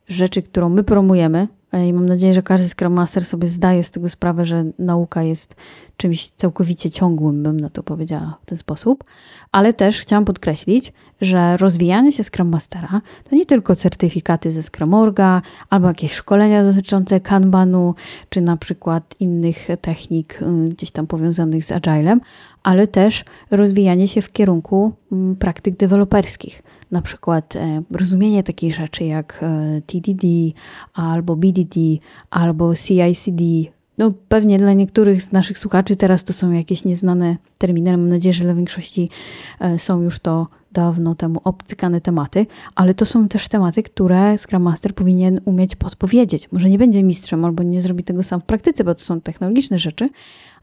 rzeczy, 0.08 0.42
którą 0.42 0.70
my 0.70 0.84
promujemy 0.84 1.48
i 1.74 1.94
mam 1.94 2.06
nadzieję, 2.06 2.34
że 2.34 2.42
każdy 2.42 2.70
Scrum 2.70 2.94
Master 2.94 3.26
sobie 3.26 3.48
zdaje 3.48 3.84
z 3.84 3.92
tego 3.92 4.10
sprawę, 4.10 4.46
że 4.46 4.66
nauka 4.80 5.24
jest 5.24 5.56
czymś 5.98 6.30
całkowicie 6.30 6.92
ciągłym, 6.92 7.44
bym 7.44 7.60
na 7.60 7.70
to 7.70 7.84
powiedziała 7.84 8.38
w 8.42 8.46
ten 8.46 8.58
sposób. 8.58 9.04
Ale 9.52 9.74
też 9.74 10.02
chciałam 10.02 10.26
podkreślić, 10.26 10.94
że 11.22 11.58
rozwijanie 11.58 12.12
się 12.12 12.24
Scrum 12.24 12.50
Mastera 12.50 13.02
to 13.30 13.36
nie 13.36 13.46
tylko 13.46 13.76
certyfikaty 13.76 14.52
ze 14.52 14.64
Scrumorga 14.64 15.42
albo 15.70 15.88
jakieś 15.88 16.14
szkolenia 16.14 16.64
dotyczące 16.64 17.20
Kanbanu, 17.20 17.96
czy 18.30 18.42
na 18.42 18.58
przykład 18.58 19.16
innych 19.20 19.68
technik 19.82 20.42
y, 20.42 20.70
gdzieś 20.70 20.92
tam 20.92 21.08
powiązanych 21.08 21.66
z 21.66 21.72
Agilem, 21.72 22.22
ale 22.68 22.88
też 22.88 23.24
rozwijanie 23.52 24.08
się 24.08 24.22
w 24.22 24.32
kierunku 24.32 24.94
mm, 25.12 25.36
praktyk 25.36 25.78
deweloperskich 25.78 26.64
na 26.92 27.02
przykład 27.02 27.56
e, 27.56 27.84
rozumienie 27.92 28.44
takich 28.44 28.76
rzeczy 28.76 29.04
jak 29.04 29.40
e, 29.42 29.82
TDD 29.82 30.28
albo 30.94 31.36
BDD 31.36 31.80
albo 32.30 32.76
CICD. 32.76 33.44
No 33.98 34.12
pewnie 34.30 34.58
dla 34.58 34.74
niektórych 34.74 35.22
z 35.22 35.32
naszych 35.32 35.60
słuchaczy 35.60 35.96
teraz 35.96 36.24
to 36.24 36.34
są 36.34 36.52
jakieś 36.52 36.86
nieznane 36.86 37.38
terminy, 37.58 37.92
mam 37.92 38.10
nadzieję, 38.10 38.34
że 38.34 38.46
dla 38.46 38.56
większości 38.56 39.10
e, 39.60 39.80
są 39.80 40.02
już 40.02 40.20
to 40.20 40.48
dawno 40.72 41.16
temu 41.16 41.42
obcykane 41.44 42.02
tematy, 42.02 42.46
ale 42.76 42.94
to 42.94 43.06
są 43.06 43.28
też 43.28 43.48
tematy, 43.48 43.84
które 43.84 44.38
Scrum 44.38 44.64
Master 44.64 44.96
powinien 44.96 45.42
umieć 45.46 45.76
podpowiedzieć. 45.76 46.52
Może 46.52 46.70
nie 46.70 46.78
będzie 46.78 47.04
mistrzem 47.04 47.46
albo 47.46 47.64
nie 47.64 47.82
zrobi 47.82 48.04
tego 48.04 48.24
sam 48.24 48.42
w 48.42 48.44
praktyce, 48.44 48.84
bo 48.84 48.96
to 48.96 49.02
są 49.02 49.22
technologiczne 49.22 49.80
rzeczy, 49.80 50.08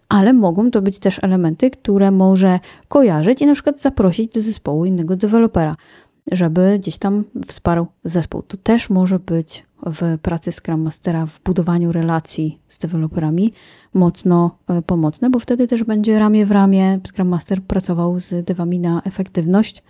ale 0.08 0.32
mogą 0.32 0.70
to 0.70 0.82
być 0.82 0.98
też 0.98 1.18
elementy, 1.22 1.70
które 1.70 2.10
może 2.10 2.60
kojarzyć 2.88 3.42
i 3.42 3.46
na 3.46 3.54
przykład 3.54 3.80
zaprosić 3.80 4.32
do 4.32 4.42
zespołu 4.42 4.84
innego 4.84 5.16
dewelopera 5.16 5.74
żeby 6.32 6.78
gdzieś 6.78 6.98
tam 6.98 7.24
wsparł 7.46 7.86
zespół. 8.04 8.42
To 8.42 8.56
też 8.56 8.90
może 8.90 9.18
być 9.18 9.66
w 9.86 10.18
pracy 10.22 10.52
Scrum 10.52 10.80
Mastera, 10.80 11.26
w 11.26 11.40
budowaniu 11.40 11.92
relacji 11.92 12.58
z 12.68 12.78
deweloperami 12.78 13.52
mocno 13.94 14.58
e, 14.68 14.82
pomocne, 14.82 15.30
bo 15.30 15.38
wtedy 15.40 15.68
też 15.68 15.84
będzie 15.84 16.18
ramię 16.18 16.46
w 16.46 16.50
ramię 16.50 17.00
Scrum 17.08 17.28
Master 17.28 17.62
pracował 17.62 18.20
z 18.20 18.46
dewami 18.46 18.78
na 18.78 19.02
efektywność. 19.02 19.82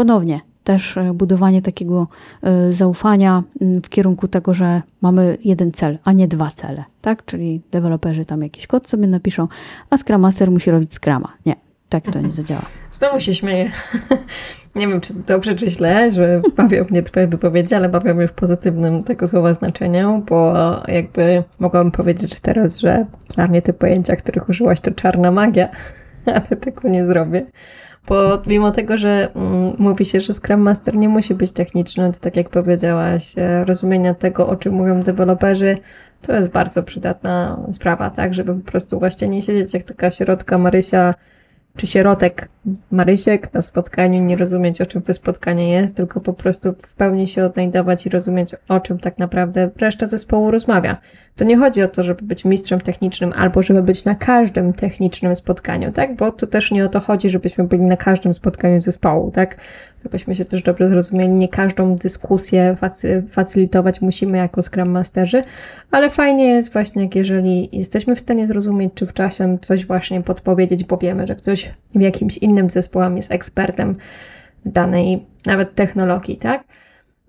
Ponownie 0.00 0.40
też 0.64 0.96
e, 0.96 1.14
budowanie 1.14 1.62
takiego 1.62 2.08
e, 2.42 2.72
zaufania 2.72 3.42
w 3.60 3.88
kierunku 3.88 4.28
tego, 4.28 4.54
że 4.54 4.82
mamy 5.00 5.38
jeden 5.44 5.72
cel, 5.72 5.98
a 6.04 6.12
nie 6.12 6.28
dwa 6.28 6.50
cele, 6.50 6.84
tak? 7.00 7.24
Czyli 7.24 7.60
deweloperzy 7.70 8.24
tam 8.24 8.42
jakiś 8.42 8.66
kod 8.66 8.88
sobie 8.88 9.06
napiszą, 9.06 9.48
a 9.90 9.96
Scrum 9.96 10.20
Master 10.20 10.50
musi 10.50 10.70
robić 10.70 10.92
Scrama. 10.94 11.32
Nie, 11.46 11.54
tak 11.88 12.04
to 12.04 12.20
nie 12.20 12.32
zadziała. 12.32 12.62
Znowu 12.90 13.20
się 13.20 13.34
śmieję. 13.34 13.70
Nie 14.74 14.88
wiem, 14.88 15.00
czy 15.00 15.14
dobrze, 15.14 15.54
czy 15.54 15.70
źle, 15.70 16.12
że 16.12 16.42
bawią 16.56 16.84
mnie 16.90 17.02
Twoje 17.02 17.26
wypowiedzi, 17.26 17.74
ale 17.74 17.88
bawią 17.88 18.14
mnie 18.14 18.28
w 18.28 18.32
pozytywnym 18.32 19.02
tego 19.02 19.28
słowa 19.28 19.54
znaczeniu, 19.54 20.24
bo 20.28 20.54
jakby 20.88 21.42
mogłabym 21.58 21.92
powiedzieć 21.92 22.40
teraz, 22.40 22.78
że 22.78 23.06
dla 23.34 23.46
mnie 23.46 23.62
te 23.62 23.72
pojęcia, 23.72 24.16
których 24.16 24.48
użyłaś, 24.48 24.80
to 24.80 24.90
czarna 24.90 25.30
magia, 25.30 25.68
ale 26.26 26.56
tego 26.56 26.88
nie 26.88 27.06
zrobię. 27.06 27.46
Bo 28.08 28.42
mimo 28.46 28.70
tego, 28.70 28.96
że 28.96 29.30
mm, 29.34 29.74
mówi 29.78 30.04
się, 30.04 30.20
że 30.20 30.34
Scrum 30.34 30.60
Master 30.60 30.96
nie 30.96 31.08
musi 31.08 31.34
być 31.34 31.52
techniczny, 31.52 32.12
to 32.12 32.20
tak 32.20 32.36
jak 32.36 32.48
powiedziałaś, 32.48 33.34
e, 33.38 33.64
rozumienia 33.64 34.14
tego, 34.14 34.48
o 34.48 34.56
czym 34.56 34.74
mówią 34.74 35.02
deweloperzy, 35.02 35.78
to 36.22 36.32
jest 36.32 36.48
bardzo 36.48 36.82
przydatna 36.82 37.60
sprawa, 37.72 38.10
tak, 38.10 38.34
żeby 38.34 38.54
po 38.54 38.70
prostu 38.70 38.98
właśnie 38.98 39.28
nie 39.28 39.42
siedzieć 39.42 39.74
jak 39.74 39.82
taka 39.82 40.10
środka 40.10 40.58
Marysia 40.58 41.14
czy 41.76 41.86
sierotek 41.86 42.48
Marysiek 42.90 43.54
na 43.54 43.62
spotkaniu, 43.62 44.22
nie 44.24 44.36
rozumieć 44.36 44.80
o 44.80 44.86
czym 44.86 45.02
to 45.02 45.12
spotkanie 45.12 45.72
jest, 45.72 45.96
tylko 45.96 46.20
po 46.20 46.32
prostu 46.32 46.74
w 46.82 46.94
pełni 46.94 47.28
się 47.28 47.44
odnajdować 47.44 48.06
i 48.06 48.10
rozumieć 48.10 48.54
o 48.68 48.80
czym 48.80 48.98
tak 48.98 49.18
naprawdę 49.18 49.70
reszta 49.76 50.06
zespołu 50.06 50.50
rozmawia. 50.50 50.96
To 51.36 51.44
nie 51.44 51.56
chodzi 51.56 51.82
o 51.82 51.88
to, 51.88 52.04
żeby 52.04 52.22
być 52.22 52.44
mistrzem 52.44 52.80
technicznym 52.80 53.32
albo 53.36 53.62
żeby 53.62 53.82
być 53.82 54.04
na 54.04 54.14
każdym 54.14 54.72
technicznym 54.72 55.36
spotkaniu, 55.36 55.92
tak? 55.92 56.16
Bo 56.16 56.32
tu 56.32 56.46
też 56.46 56.70
nie 56.70 56.84
o 56.84 56.88
to 56.88 57.00
chodzi, 57.00 57.30
żebyśmy 57.30 57.64
byli 57.64 57.82
na 57.82 57.96
każdym 57.96 58.34
spotkaniu 58.34 58.80
zespołu, 58.80 59.30
tak? 59.30 59.56
Żebyśmy 60.02 60.34
się 60.34 60.44
też 60.44 60.62
dobrze 60.62 60.88
zrozumieli, 60.88 61.32
nie 61.32 61.48
każdą 61.48 61.96
dyskusję 61.96 62.76
facy 62.78 63.22
facylitować 63.30 64.00
musimy 64.00 64.38
jako 64.38 64.62
Scrum 64.62 64.90
Masterzy, 64.90 65.42
ale 65.90 66.10
fajnie 66.10 66.44
jest 66.44 66.72
właśnie, 66.72 67.02
jak 67.02 67.14
jeżeli 67.14 67.68
jesteśmy 67.72 68.16
w 68.16 68.20
stanie 68.20 68.46
zrozumieć, 68.46 68.92
czy 68.94 69.06
w 69.06 69.12
czasie 69.12 69.58
coś 69.60 69.86
właśnie 69.86 70.22
podpowiedzieć, 70.22 70.84
bo 70.84 70.96
wiemy, 70.96 71.26
że 71.26 71.34
ktoś 71.34 71.70
w 71.94 72.00
jakimś 72.00 72.38
innym 72.38 72.70
zespołem 72.70 73.16
jest 73.16 73.32
ekspertem 73.32 73.96
danej 74.64 75.26
nawet 75.46 75.74
technologii, 75.74 76.36
tak? 76.36 76.64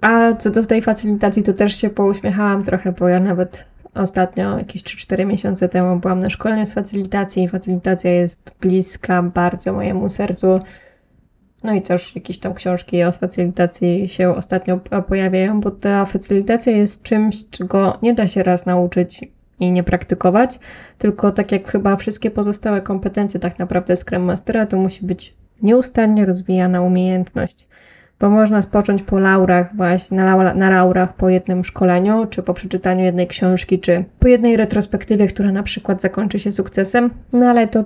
A 0.01 0.34
co 0.34 0.49
do 0.49 0.65
tej 0.65 0.81
facylitacji, 0.81 1.43
to 1.43 1.53
też 1.53 1.75
się 1.75 1.89
pouśmiechałam 1.89 2.63
trochę, 2.63 2.91
bo 2.91 3.07
ja 3.07 3.19
nawet 3.19 3.65
ostatnio, 3.95 4.57
jakieś 4.57 4.84
3-4 4.84 5.25
miesiące 5.25 5.69
temu, 5.69 5.99
byłam 5.99 6.19
na 6.19 6.29
szkoleniu 6.29 6.65
z 6.65 6.73
facylitacji 6.73 7.43
i 7.43 7.49
facylitacja 7.49 8.12
jest 8.12 8.51
bliska 8.62 9.23
bardzo 9.23 9.73
mojemu 9.73 10.10
sercu. 10.10 10.60
No 11.63 11.74
i 11.74 11.82
też 11.82 12.15
jakieś 12.15 12.38
tam 12.38 12.54
książki 12.54 13.04
o 13.04 13.12
facylitacji 13.12 14.08
się 14.08 14.36
ostatnio 14.36 14.80
pojawiają, 15.08 15.62
bo 15.62 15.71
ta 15.71 16.06
facylitacja 16.06 16.78
jest 16.78 17.04
czymś, 17.04 17.50
czego 17.50 17.97
nie 18.02 18.13
da 18.13 18.28
się 18.28 18.43
raz 18.43 18.65
nauczyć 18.65 19.26
i 19.60 19.71
nie 19.71 19.84
praktykować, 19.84 20.60
tylko 20.97 21.32
tak 21.32 21.52
jak 21.52 21.71
chyba 21.71 21.95
wszystkie 21.95 22.32
pozostałe 22.32 22.82
kompetencje 22.82 23.39
tak 23.39 23.60
naprawdę 23.60 23.95
Scrum 23.95 24.24
Mastera, 24.24 24.65
to 24.65 24.78
musi 24.78 25.06
być 25.06 25.36
nieustannie 25.62 26.26
rozwijana 26.26 26.82
umiejętność. 26.82 27.67
Bo 28.19 28.30
można 28.30 28.62
spocząć 28.62 29.04
po 29.04 29.19
laurach, 29.19 29.76
właśnie 29.76 30.17
na, 30.17 30.54
na 30.54 30.69
laurach 30.69 31.13
po 31.15 31.30
jednym 31.30 31.63
szkoleniu, 31.63 32.28
czy 32.30 32.43
po 32.43 32.54
przeczytaniu 32.54 33.04
jednej 33.04 33.28
książki, 33.28 33.80
czy 33.80 34.04
po 34.19 34.28
jednej 34.28 34.58
retrospektywie, 34.58 35.28
która 35.28 35.52
na 35.52 35.63
przykład 35.63 36.02
zakończy 36.02 36.39
się 36.39 36.52
sukcesem, 36.52 37.10
no 37.34 37.45
ale 37.45 37.67
to 37.67 37.84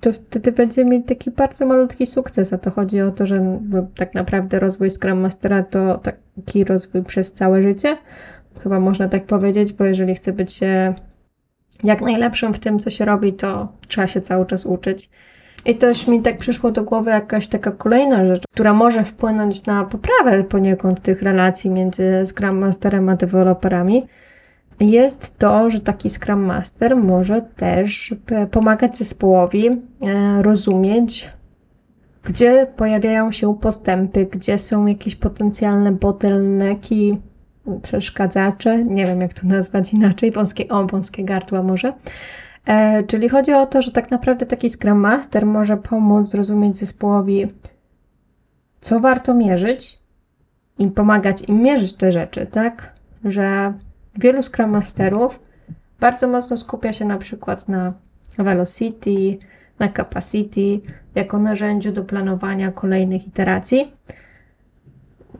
to 0.00 0.12
wtedy 0.12 0.52
będzie 0.52 0.84
mieć 0.84 1.06
taki 1.06 1.30
bardzo 1.30 1.66
malutki 1.66 2.06
sukces, 2.06 2.52
a 2.52 2.58
to 2.58 2.70
chodzi 2.70 3.00
o 3.00 3.10
to, 3.10 3.26
że 3.26 3.60
tak 3.96 4.14
naprawdę 4.14 4.60
rozwój 4.60 4.90
Scrum 4.90 5.20
Mastera 5.20 5.62
to 5.62 6.00
taki 6.34 6.64
rozwój 6.64 7.02
przez 7.02 7.32
całe 7.32 7.62
życie. 7.62 7.96
Chyba 8.62 8.80
można 8.80 9.08
tak 9.08 9.24
powiedzieć, 9.24 9.72
bo 9.72 9.84
jeżeli 9.84 10.14
chce 10.14 10.32
być 10.32 10.60
jak 11.84 12.00
najlepszym 12.00 12.54
w 12.54 12.58
tym, 12.58 12.78
co 12.78 12.90
się 12.90 13.04
robi, 13.04 13.32
to 13.32 13.68
trzeba 13.88 14.06
się 14.06 14.20
cały 14.20 14.46
czas 14.46 14.66
uczyć. 14.66 15.10
I 15.64 15.74
też 15.74 16.06
mi 16.06 16.22
tak 16.22 16.38
przyszło 16.38 16.70
do 16.70 16.82
głowy 16.82 17.10
jakaś 17.10 17.48
taka 17.48 17.70
kolejna 17.70 18.26
rzecz, 18.26 18.42
która 18.52 18.72
może 18.72 19.04
wpłynąć 19.04 19.66
na 19.66 19.84
poprawę 19.84 20.44
poniekąd 20.44 21.02
tych 21.02 21.22
relacji 21.22 21.70
między 21.70 22.22
Scrum 22.26 22.58
Masterem 22.58 23.08
a 23.08 23.16
deweloperami 23.16 24.06
jest 24.80 25.38
to, 25.38 25.70
że 25.70 25.80
taki 25.80 26.10
Scrum 26.10 26.44
Master 26.44 26.96
może 26.96 27.42
też 27.42 28.14
pomagać 28.50 28.98
zespołowi 28.98 29.68
e, 29.68 30.42
rozumieć, 30.42 31.30
gdzie 32.24 32.66
pojawiają 32.76 33.32
się 33.32 33.58
postępy, 33.58 34.26
gdzie 34.26 34.58
są 34.58 34.86
jakieś 34.86 35.14
potencjalne 35.16 35.92
bottlenecki, 35.92 37.18
przeszkadzacze, 37.82 38.82
nie 38.82 39.06
wiem 39.06 39.20
jak 39.20 39.34
to 39.34 39.46
nazwać 39.46 39.92
inaczej, 39.92 40.30
wąskie, 40.30 40.68
o, 40.68 40.86
wąskie 40.86 41.24
gardła 41.24 41.62
może. 41.62 41.92
E, 42.66 43.02
czyli 43.02 43.28
chodzi 43.28 43.52
o 43.52 43.66
to, 43.66 43.82
że 43.82 43.90
tak 43.90 44.10
naprawdę 44.10 44.46
taki 44.46 44.70
Scrum 44.70 44.98
Master 44.98 45.46
może 45.46 45.76
pomóc 45.76 46.28
zrozumieć 46.28 46.78
zespołowi, 46.78 47.46
co 48.80 49.00
warto 49.00 49.34
mierzyć 49.34 49.98
i 50.78 50.88
pomagać 50.88 51.42
im 51.48 51.62
mierzyć 51.62 51.92
te 51.92 52.12
rzeczy, 52.12 52.46
tak? 52.46 52.92
Że 53.24 53.74
wielu 54.18 54.42
Scrum 54.42 54.70
Masterów 54.70 55.40
bardzo 56.00 56.28
mocno 56.28 56.56
skupia 56.56 56.92
się 56.92 57.04
na 57.04 57.18
przykład 57.18 57.68
na 57.68 57.92
velocity, 58.38 59.38
na 59.78 59.88
capacity, 59.88 60.80
jako 61.14 61.38
narzędziu 61.38 61.92
do 61.92 62.04
planowania 62.04 62.72
kolejnych 62.72 63.26
iteracji. 63.26 63.92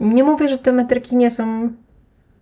Nie 0.01 0.25
mówię, 0.25 0.49
że 0.49 0.59
te 0.59 0.73
metryki 0.73 1.17
nie 1.17 1.31
są 1.31 1.71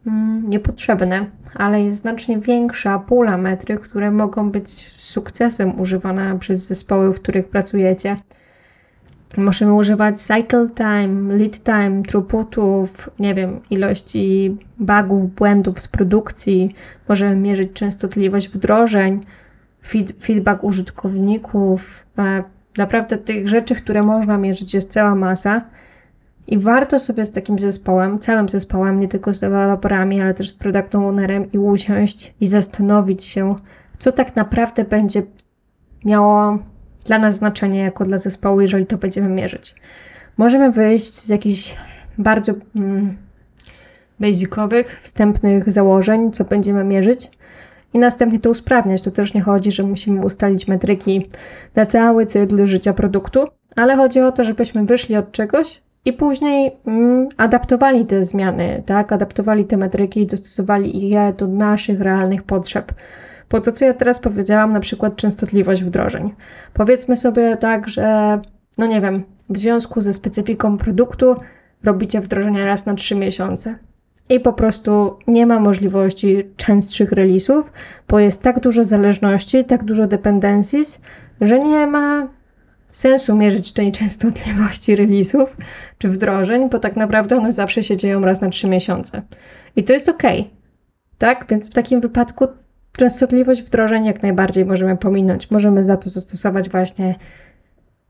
mm, 0.07 0.51
niepotrzebne, 0.51 1.27
ale 1.55 1.83
jest 1.83 1.99
znacznie 1.99 2.39
większa 2.39 2.99
pula 2.99 3.37
metryk, 3.39 3.81
które 3.81 4.11
mogą 4.11 4.51
być 4.51 4.71
z 4.71 5.01
sukcesem 5.01 5.81
używane 5.81 6.39
przez 6.39 6.67
zespoły, 6.67 7.13
w 7.13 7.21
których 7.21 7.49
pracujecie. 7.49 8.17
Możemy 9.37 9.75
używać 9.75 10.21
cycle 10.21 10.69
time, 10.75 11.35
lead 11.35 11.63
time, 11.63 12.03
throughputów, 12.03 13.11
nie 13.19 13.35
wiem, 13.35 13.61
ilości 13.71 14.57
bugów, 14.79 15.35
błędów 15.35 15.81
z 15.81 15.89
produkcji. 15.89 16.75
Możemy 17.09 17.37
mierzyć 17.37 17.73
częstotliwość 17.73 18.49
wdrożeń, 18.49 19.21
feed, 19.87 20.25
feedback 20.25 20.65
użytkowników. 20.65 22.07
E, 22.19 22.43
naprawdę 22.79 23.19
tych 23.19 23.49
rzeczy, 23.49 23.75
które 23.75 24.03
można 24.03 24.39
mierzyć, 24.39 24.75
jest 24.75 24.93
cała 24.93 25.15
masa. 25.15 25.63
I 26.47 26.59
warto 26.59 26.99
sobie 26.99 27.27
z 27.27 27.31
takim 27.31 27.59
zespołem, 27.59 28.19
całym 28.19 28.49
zespołem, 28.49 29.01
nie 29.01 29.09
tylko 29.09 29.35
z 29.35 29.41
deweloperami, 29.41 30.21
ale 30.21 30.35
też 30.35 30.51
z 30.51 30.55
product 30.55 30.95
ownerem 30.95 31.53
i 31.53 31.59
usiąść 31.59 32.35
i 32.41 32.47
zastanowić 32.47 33.25
się, 33.25 33.57
co 33.99 34.13
tak 34.13 34.37
naprawdę 34.37 34.85
będzie 34.85 35.23
miało 36.05 36.59
dla 37.05 37.19
nas 37.19 37.35
znaczenie 37.35 37.81
jako 37.81 38.05
dla 38.05 38.19
zespołu, 38.19 38.61
jeżeli 38.61 38.87
to 38.87 38.97
będziemy 38.97 39.29
mierzyć. 39.29 39.75
Możemy 40.37 40.71
wyjść 40.71 41.13
z 41.13 41.29
jakichś 41.29 41.77
bardzo 42.19 42.53
mm, 42.77 43.17
basicowych, 44.21 45.01
wstępnych 45.03 45.73
założeń, 45.73 46.33
co 46.33 46.45
będziemy 46.45 46.85
mierzyć 46.85 47.31
i 47.95 47.99
następnie 47.99 48.41
to 48.41 48.51
usprawniać. 48.51 49.03
To 49.03 49.11
też 49.11 49.35
nie 49.35 49.43
chodzi, 49.43 49.73
że 49.73 49.83
musimy 49.83 50.25
ustalić 50.25 50.69
metryki 50.69 51.29
na 51.75 51.87
cały 51.87 52.27
cykl 52.27 52.67
życia 52.67 52.93
produktu, 52.93 53.47
ale 53.77 53.97
chodzi 53.97 54.21
o 54.21 54.33
to, 54.33 54.45
żebyśmy 54.45 54.85
wyszli 54.85 55.17
od 55.17 55.33
czegoś 55.33 55.83
i 56.05 56.13
później 56.13 56.73
mm, 56.87 57.29
adaptowali 57.37 58.07
te 58.07 58.27
zmiany, 58.27 58.83
tak? 58.87 59.13
Adaptowali 59.13 59.65
te 59.65 59.77
metryki 59.77 60.21
i 60.21 60.27
dostosowali 60.27 61.09
je 61.09 61.35
do 61.39 61.47
naszych 61.47 62.01
realnych 62.01 62.43
potrzeb. 62.43 62.93
Po 63.55 63.61
to, 63.61 63.73
co 63.73 63.85
ja 63.85 63.95
teraz 63.95 64.21
powiedziałam, 64.21 64.73
na 64.73 64.81
przykład 64.81 65.17
częstotliwość 65.17 65.85
wdrożeń. 65.85 66.35
Powiedzmy 66.73 67.17
sobie 67.17 67.57
tak, 67.57 67.89
że, 67.89 68.41
no 68.79 68.87
nie 68.87 69.01
wiem, 69.01 69.25
w 69.51 69.59
związku 69.59 70.01
ze 70.01 70.13
specyfiką 70.13 70.79
produktu 70.79 71.37
robicie 71.85 72.21
wdrożenia 72.21 72.65
raz 72.65 72.87
na 72.87 72.95
3 72.95 73.17
miesiące. 73.17 73.79
I 74.29 74.41
po 74.41 74.53
prostu 74.53 75.19
nie 75.27 75.47
ma 75.47 75.61
możliwości 75.61 76.51
częstszych 76.57 77.13
releasów, 77.13 77.73
bo 78.09 78.19
jest 78.19 78.43
tak 78.43 78.61
dużo 78.61 78.85
zależności, 78.85 79.65
tak 79.65 79.85
dużo 79.85 80.07
dependencies, 80.07 81.01
że 81.41 81.61
nie 81.61 81.87
ma 81.87 82.29
sensu 82.91 83.37
mierzyć 83.37 83.73
tej 83.73 83.93
częstotliwości 83.99 84.97
releasów 84.97 85.57
czy 85.99 86.09
wdrożeń, 86.09 86.69
bo 86.71 86.79
tak 86.79 86.97
naprawdę 86.97 87.37
one 87.37 87.53
zawsze 87.53 87.83
się 87.83 87.97
dzieją 87.97 88.21
raz 88.21 88.41
na 88.41 88.49
3 88.49 88.69
miesiące. 88.69 89.23
I 89.77 89.85
to 89.85 89.93
jest 89.93 90.09
ok. 90.09 90.23
Tak? 91.19 91.47
Więc 91.49 91.71
w 91.71 91.75
takim 91.75 92.01
wypadku 92.01 92.49
częstotliwość 92.97 93.63
wdrożeń 93.63 94.05
jak 94.05 94.23
najbardziej 94.23 94.65
możemy 94.65 94.97
pominąć. 94.97 95.51
Możemy 95.51 95.85
za 95.85 95.97
to 95.97 96.11
zastosować 96.11 96.71
właśnie 96.71 97.15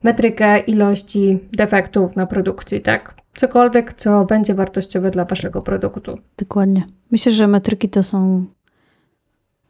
metrykę 0.03 0.59
ilości 0.59 1.38
defektów 1.53 2.16
na 2.16 2.27
produkcji, 2.27 2.81
tak? 2.81 3.14
Cokolwiek, 3.37 3.94
co 3.94 4.25
będzie 4.25 4.55
wartościowe 4.55 5.11
dla 5.11 5.25
waszego 5.25 5.62
produktu. 5.62 6.18
Dokładnie. 6.38 6.83
Myślę, 7.11 7.33
że 7.33 7.47
metryki 7.47 7.90
to 7.90 8.03
są 8.03 8.44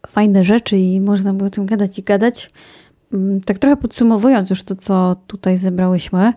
fajne 0.06 0.44
rzeczy 0.44 0.76
i 0.76 1.00
można 1.00 1.34
by 1.34 1.44
o 1.44 1.50
tym 1.50 1.66
gadać 1.66 1.98
i 1.98 2.02
gadać. 2.02 2.50
Mm, 3.12 3.40
tak 3.40 3.58
trochę 3.58 3.76
podsumowując 3.76 4.50
już 4.50 4.62
to, 4.62 4.76
co 4.76 5.16
tutaj 5.26 5.56
zebrałyśmy, 5.56 6.32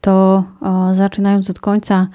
to 0.00 0.44
o, 0.60 0.94
zaczynając 0.94 1.50
od 1.50 1.60
końca, 1.60 2.08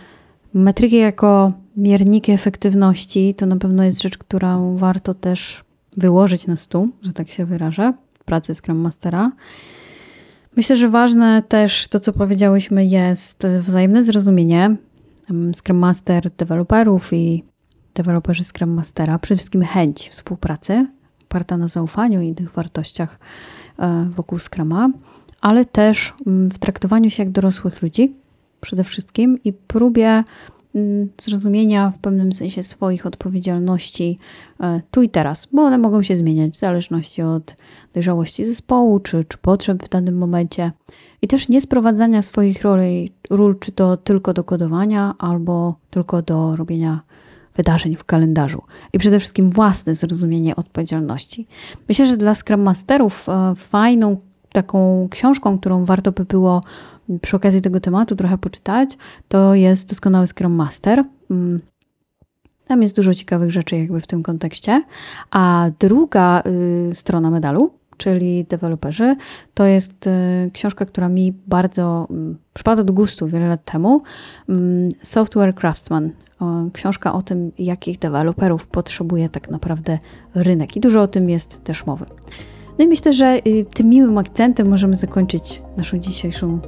metryki 0.54 0.98
jako 0.98 1.52
mierniki 1.78 2.32
efektywności 2.32 3.36
to 3.36 3.46
na 3.46 3.56
pewno 3.56 3.84
jest 3.84 4.02
rzecz, 4.02 4.18
którą 4.18 4.78
warto 4.78 5.14
też 5.14 5.65
wyłożyć 5.98 6.48
na 6.48 6.56
stół, 6.56 6.90
że 7.02 7.14
tak 7.14 7.30
się 7.30 7.46
wyrażę, 7.46 7.94
w 8.20 8.24
pracy 8.24 8.56
Scrum 8.56 8.78
Mastera. 8.78 9.32
Myślę, 10.56 10.78
że 10.78 10.90
ważne 10.90 11.44
też 11.48 11.88
to, 11.88 12.00
co 12.00 12.14
powiedziałyśmy, 12.14 12.86
jest 12.86 13.48
wzajemne 13.62 14.04
zrozumienie 14.04 14.76
Scrum 15.54 15.78
Master 15.78 16.30
deweloperów 16.38 17.14
i 17.14 17.44
deweloperzy 17.94 18.44
Scrum 18.44 18.70
Mastera. 18.70 19.20
Przede 19.20 19.38
wszystkim 19.38 19.62
chęć 19.62 20.10
współpracy, 20.10 20.88
oparta 21.24 21.58
na 21.58 21.68
zaufaniu 21.68 22.22
i 22.22 22.36
tych 22.36 22.52
wartościach 22.52 23.20
e, 23.80 24.10
wokół 24.16 24.40
Scruma, 24.40 24.90
ale 25.42 25.66
też 25.66 26.14
w 26.26 26.58
traktowaniu 26.58 27.10
się 27.10 27.24
jak 27.24 27.32
dorosłych 27.32 27.82
ludzi 27.82 28.16
przede 28.62 28.84
wszystkim 28.84 29.44
i 29.44 29.54
próbie 29.54 30.08
mm, 30.08 30.26
zrozumienia 31.22 31.92
w 31.92 32.00
pewnym 32.00 32.32
sensie 32.32 32.64
swoich 32.64 33.06
odpowiedzialności 33.06 34.20
e, 34.60 34.82
tu 34.92 35.02
i 35.02 35.10
teraz, 35.10 35.48
bo 35.52 35.62
one 35.62 35.78
mogą 35.78 36.04
się 36.04 36.18
zmieniać 36.18 36.54
w 36.54 36.58
zależności 36.58 37.22
od 37.22 37.56
dojrzałości 37.94 38.46
zespołu 38.46 39.00
czy, 39.00 39.24
czy 39.24 39.38
potrzeb 39.38 39.84
w 39.84 39.90
danym 39.90 40.18
momencie. 40.18 40.72
I 41.22 41.28
też 41.28 41.50
nie 41.50 41.62
sprowadzania 41.62 42.22
swoich 42.22 42.62
roli, 42.62 43.12
ról, 43.30 43.60
czy 43.60 43.72
to 43.72 43.98
tylko 43.98 44.34
do 44.34 44.44
kodowania, 44.44 45.16
albo 45.20 45.76
tylko 45.90 46.22
do 46.22 46.56
robienia 46.56 47.02
wydarzeń 47.56 47.96
w 47.96 48.04
kalendarzu. 48.04 48.62
I 48.94 49.00
przede 49.00 49.20
wszystkim 49.20 49.52
własne 49.52 49.96
zrozumienie 49.96 50.56
odpowiedzialności. 50.56 51.48
Myślę, 51.90 52.06
że 52.06 52.18
dla 52.18 52.36
Scrum 52.36 52.62
Masterów 52.62 53.30
e, 53.30 53.56
fajną 53.56 54.18
taką 54.52 55.08
książką, 55.12 55.60
którą 55.60 55.86
warto 55.86 56.12
by 56.12 56.26
było 56.26 56.62
przy 57.22 57.36
okazji 57.36 57.62
tego 57.62 57.80
tematu 57.80 58.16
trochę 58.16 58.38
poczytać, 58.38 58.98
to 59.28 59.56
jest 59.56 59.90
Doskonały 59.90 60.28
Scrum 60.28 60.56
Master. 60.56 61.04
Mm, 61.32 61.62
Tam 62.66 62.82
jest 62.82 62.96
dużo 62.96 63.14
ciekawych 63.14 63.52
rzeczy 63.52 63.78
jakby 63.78 64.02
w 64.02 64.08
tym 64.08 64.24
kontekście. 64.24 64.84
A 65.32 65.70
druga 65.80 66.44
y, 66.92 66.96
strona 66.96 67.30
medalu, 67.30 67.74
czyli 67.98 68.46
deweloperzy, 68.50 69.16
to 69.54 69.66
jest 69.66 70.08
y, 70.08 70.52
książka, 70.54 70.86
która 70.86 71.10
mi 71.10 71.34
bardzo 71.48 72.08
y, 72.12 72.36
przypada 72.54 72.84
do 72.84 72.94
gustu 72.94 73.28
wiele 73.28 73.48
lat 73.48 73.66
temu. 73.66 74.02
Mm, 74.50 74.90
Software 75.02 75.56
Craftsman. 75.56 76.12
Książka 76.74 77.14
o 77.14 77.22
tym, 77.22 77.52
jakich 77.58 78.00
deweloperów 78.00 78.68
potrzebuje 78.68 79.30
tak 79.30 79.50
naprawdę 79.50 80.00
rynek. 80.36 80.78
I 80.78 80.80
dużo 80.80 81.02
o 81.02 81.08
tym 81.08 81.30
jest 81.30 81.64
też 81.64 81.86
mowy. 81.86 82.06
No 82.80 82.86
i 82.86 82.88
myślę, 82.88 83.14
że 83.14 83.40
y, 83.48 83.66
tym 83.74 83.90
miłym 83.90 84.18
akcentem 84.18 84.70
możemy 84.70 84.96
zakończyć 84.96 85.62
naszą 85.78 86.00
dzisiejszą 86.00 86.60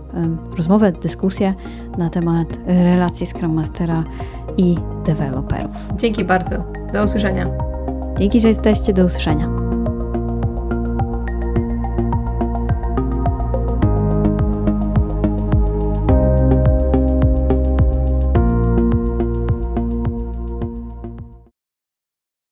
rozmowę, 0.57 0.91
dyskusję 0.91 1.53
na 1.97 2.09
temat 2.09 2.47
relacji 2.67 3.25
Scrum 3.27 3.53
Mastera 3.53 4.03
i 4.57 4.75
deweloperów. 5.05 5.87
Dzięki 5.97 6.23
bardzo. 6.23 6.55
Do 6.93 7.03
usłyszenia. 7.03 7.45
Dzięki, 8.19 8.39
że 8.39 8.47
jesteście. 8.47 8.93
Do 8.93 9.05
usłyszenia. 9.05 9.76